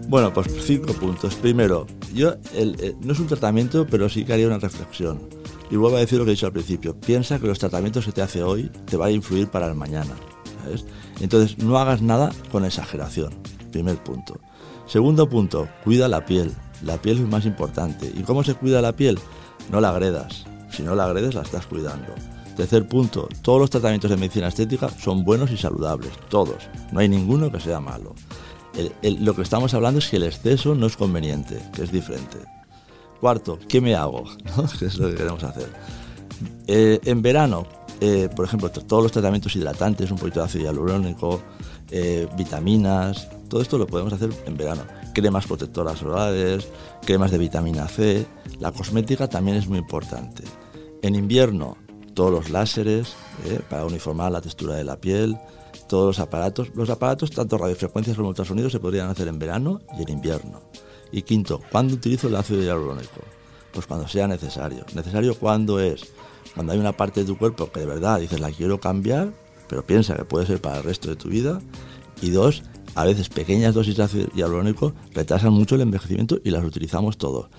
Bueno, 0.10 0.34
pues 0.34 0.48
cinco 0.66 0.92
puntos. 0.94 1.36
Primero, 1.36 1.86
yo 2.16 2.34
eh, 2.54 2.96
no 3.00 3.14
es 3.14 3.20
un 3.20 3.28
tratamiento, 3.28 3.86
pero 3.86 4.10
sí 4.10 4.26
que 4.26 4.34
haría 4.34 4.48
una 4.48 4.58
reflexión. 4.58 5.20
Y 5.70 5.76
vuelvo 5.76 5.98
a 5.98 6.00
decir 6.00 6.18
lo 6.18 6.26
que 6.26 6.32
he 6.32 6.34
dicho 6.34 6.48
al 6.48 6.52
principio. 6.52 7.00
Piensa 7.00 7.38
que 7.38 7.46
los 7.46 7.60
tratamientos 7.60 8.06
que 8.06 8.12
te 8.12 8.24
hace 8.24 8.42
hoy 8.42 8.72
te 8.86 8.98
van 8.98 9.10
a 9.10 9.12
influir 9.12 9.50
para 9.50 9.68
el 9.68 9.76
mañana. 9.76 10.16
Entonces, 11.20 11.60
no 11.60 11.78
hagas 11.78 12.02
nada 12.02 12.32
con 12.52 12.66
exageración. 12.66 13.36
Primer 13.72 13.98
punto. 13.98 14.40
Segundo 14.88 15.30
punto, 15.30 15.70
cuida 15.84 16.08
la 16.08 16.26
piel. 16.26 16.56
La 16.84 17.00
piel 17.00 17.20
es 17.20 17.28
más 17.28 17.46
importante. 17.46 18.12
¿Y 18.18 18.24
cómo 18.24 18.44
se 18.44 18.56
cuida 18.56 18.82
la 18.82 18.96
piel? 18.96 19.20
No 19.72 19.80
la 19.80 19.90
agredas. 19.90 20.44
Si 20.72 20.82
no 20.82 20.96
la 20.96 21.06
agredes, 21.06 21.36
la 21.36 21.44
estás 21.44 21.68
cuidando. 21.68 22.16
Tercer 22.58 22.88
punto, 22.88 23.30
todos 23.44 23.60
los 23.60 23.70
tratamientos 23.70 24.10
de 24.10 24.18
medicina 24.18 24.48
estética 24.48 24.90
son 24.90 25.24
buenos 25.24 25.52
y 25.52 25.58
saludables. 25.58 26.14
Todos. 26.30 26.68
No 26.92 27.00
hay 27.00 27.10
ninguno 27.10 27.52
que 27.52 27.60
sea 27.60 27.80
malo 27.80 28.16
lo 29.04 29.36
que 29.36 29.42
estamos 29.42 29.74
hablando 29.74 30.00
es 30.00 30.08
que 30.10 30.18
el 30.18 30.24
exceso 30.24 30.76
no 30.76 30.88
es 30.88 30.98
conveniente, 30.98 31.62
que 31.74 31.84
es 31.84 31.92
diferente. 31.92 32.38
Cuarto, 33.20 33.60
¿qué 33.68 33.82
me 33.82 33.96
hago? 33.96 34.24
¿Qué 34.80 34.86
es 34.86 34.98
lo 34.98 35.10
que 35.10 35.16
queremos 35.16 35.44
hacer? 35.44 35.70
Eh, 36.68 37.00
en 37.04 37.22
verano, 37.22 37.66
eh, 38.00 38.30
por 38.34 38.46
ejemplo, 38.46 38.70
todos 38.70 39.04
los 39.04 39.12
tratamientos 39.12 39.56
hidratantes, 39.56 40.12
un 40.12 40.18
poquito 40.18 40.40
de 40.40 40.46
ácido 40.46 40.66
hialurónico, 40.66 41.42
eh, 41.92 42.28
vitaminas, 42.38 43.28
todo 43.50 43.62
esto 43.62 43.78
lo 43.78 43.88
podemos 43.88 44.14
hacer 44.14 44.30
en 44.46 44.56
verano. 44.56 44.84
Cremas 45.14 45.48
protectoras 45.48 46.00
solares, 46.00 46.68
cremas 47.06 47.32
de 47.32 47.40
vitamina 47.40 47.88
C, 47.88 48.26
la 48.60 48.72
cosmética 48.72 49.28
también 49.28 49.58
es 49.58 49.68
muy 49.68 49.80
importante. 49.80 50.44
En 51.02 51.16
invierno, 51.16 51.76
todos 52.14 52.32
los 52.32 52.50
láseres 52.50 53.14
para 53.70 53.86
uniformar 53.86 54.32
la 54.32 54.42
textura 54.42 54.76
de 54.76 54.84
la 54.84 54.98
piel, 54.98 55.38
todos 55.90 56.06
los 56.06 56.20
aparatos. 56.20 56.72
Los 56.76 56.90
aparatos, 56.90 57.32
tanto 57.32 57.58
radiofrecuencias 57.58 58.16
como 58.16 58.30
ultrasonidos, 58.30 58.72
se 58.72 58.80
podrían 58.80 59.10
hacer 59.10 59.28
en 59.28 59.38
verano 59.38 59.82
y 59.98 60.04
en 60.04 60.10
invierno. 60.10 60.62
Y 61.12 61.24
quinto, 61.24 61.60
¿cuándo 61.70 61.96
utilizo 61.96 62.30
el 62.30 62.36
ácido 62.36 62.62
hialurónico? 62.62 63.22
Pues 63.74 63.86
cuando 63.86 64.08
sea 64.08 64.28
necesario. 64.28 64.86
¿Necesario 64.94 65.36
cuándo 65.38 65.82
es? 65.82 66.14
Cuando 66.54 66.72
hay 66.72 66.80
una 66.80 66.94
parte 66.94 67.22
de 67.22 67.26
tu 67.26 67.38
cuerpo 67.38 67.70
que 67.72 67.82
de 67.82 67.86
verdad 67.86 68.20
dices 68.20 68.40
la 68.40 68.52
quiero 68.52 68.80
cambiar, 68.80 69.34
pero 69.68 69.86
piensa 69.86 70.16
que 70.16 70.24
puede 70.24 70.46
ser 70.46 70.62
para 70.62 70.78
el 70.78 70.84
resto 70.84 71.10
de 71.10 71.16
tu 71.16 71.28
vida. 71.28 71.60
Y 72.22 72.30
dos, 72.30 72.64
a 72.96 73.04
veces 73.04 73.30
pequeñas 73.30 73.74
dosis 73.74 73.98
de 73.98 74.04
ácido 74.04 74.28
hialurónico 74.34 74.94
retrasan 75.14 75.52
mucho 75.52 75.76
el 75.76 75.82
envejecimiento 75.82 76.40
y 76.44 76.52
las 76.52 76.64
utilizamos 76.64 77.18
todos. 77.18 77.50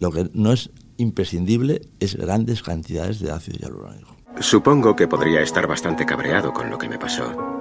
Lo 0.00 0.10
que 0.10 0.28
no 0.34 0.52
es 0.52 0.70
imprescindible 0.96 1.82
es 2.00 2.16
grandes 2.16 2.62
cantidades 2.62 3.20
de 3.20 3.30
ácido 3.30 3.58
hialurónico. 3.58 4.16
Supongo 4.40 4.94
que 4.94 5.08
podría 5.08 5.40
estar 5.40 5.66
bastante 5.66 6.04
cabreado 6.04 6.52
con 6.52 6.68
lo 6.70 6.76
que 6.76 6.88
me 6.88 6.98
pasó. 6.98 7.55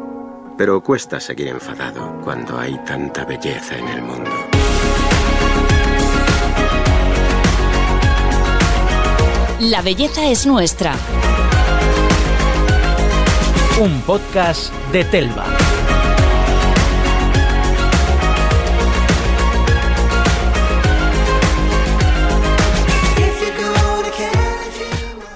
Pero 0.58 0.82
cuesta 0.82 1.20
seguir 1.20 1.48
enfadado 1.50 2.20
cuando 2.24 2.58
hay 2.58 2.78
tanta 2.86 3.26
belleza 3.26 3.78
en 3.78 3.88
el 3.90 4.02
mundo. 4.02 4.32
La 9.60 9.82
belleza 9.82 10.30
es 10.30 10.46
nuestra. 10.46 10.96
Un 13.80 14.02
podcast 14.02 14.74
de 14.92 15.04
Telva. 15.04 15.65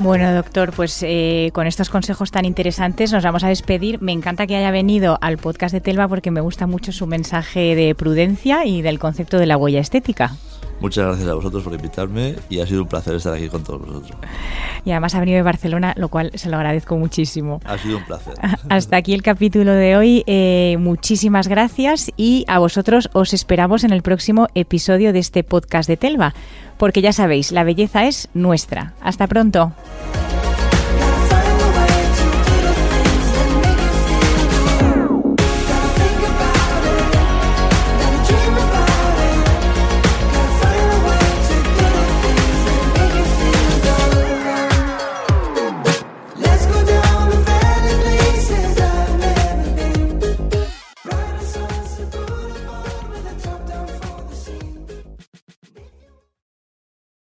Bueno, 0.09 0.33
doctor, 0.33 0.73
pues 0.73 1.03
eh, 1.03 1.51
con 1.53 1.67
estos 1.67 1.91
consejos 1.91 2.31
tan 2.31 2.43
interesantes 2.43 3.13
nos 3.13 3.23
vamos 3.23 3.43
a 3.43 3.47
despedir. 3.47 4.01
Me 4.01 4.11
encanta 4.11 4.47
que 4.47 4.55
haya 4.55 4.71
venido 4.71 5.19
al 5.21 5.37
podcast 5.37 5.71
de 5.71 5.81
Telva 5.81 6.07
porque 6.07 6.31
me 6.31 6.41
gusta 6.41 6.65
mucho 6.65 6.91
su 6.91 7.05
mensaje 7.05 7.75
de 7.75 7.93
prudencia 7.93 8.65
y 8.65 8.81
del 8.81 8.97
concepto 8.97 9.37
de 9.37 9.45
la 9.45 9.55
huella 9.55 9.81
estética. 9.81 10.31
Muchas 10.79 11.05
gracias 11.05 11.27
a 11.27 11.33
vosotros 11.33 11.63
por 11.63 11.73
invitarme 11.73 12.35
y 12.49 12.59
ha 12.59 12.65
sido 12.65 12.83
un 12.83 12.87
placer 12.87 13.15
estar 13.15 13.33
aquí 13.33 13.49
con 13.49 13.63
todos 13.63 13.81
vosotros. 13.81 14.17
Y 14.85 14.91
además 14.91 15.13
ha 15.15 15.19
venido 15.19 15.37
de 15.37 15.43
Barcelona, 15.43 15.93
lo 15.97 16.07
cual 16.07 16.31
se 16.35 16.49
lo 16.49 16.57
agradezco 16.57 16.97
muchísimo. 16.97 17.59
Ha 17.65 17.77
sido 17.77 17.97
un 17.97 18.05
placer. 18.05 18.33
Hasta 18.69 18.97
aquí 18.97 19.13
el 19.13 19.21
capítulo 19.21 19.73
de 19.73 19.97
hoy. 19.97 20.23
Eh, 20.25 20.77
muchísimas 20.79 21.47
gracias 21.47 22.11
y 22.15 22.45
a 22.47 22.59
vosotros 22.59 23.09
os 23.13 23.33
esperamos 23.33 23.83
en 23.83 23.91
el 23.91 24.01
próximo 24.01 24.47
episodio 24.55 25.11
de 25.11 25.19
este 25.19 25.43
podcast 25.43 25.89
de 25.89 25.97
Telva 25.97 26.33
porque 26.79 27.01
ya 27.01 27.11
sabéis, 27.11 27.51
la 27.51 27.65
belleza 27.65 28.05
es 28.05 28.29
nuestra. 28.33 28.93
Hasta 29.01 29.27
pronto. 29.27 29.73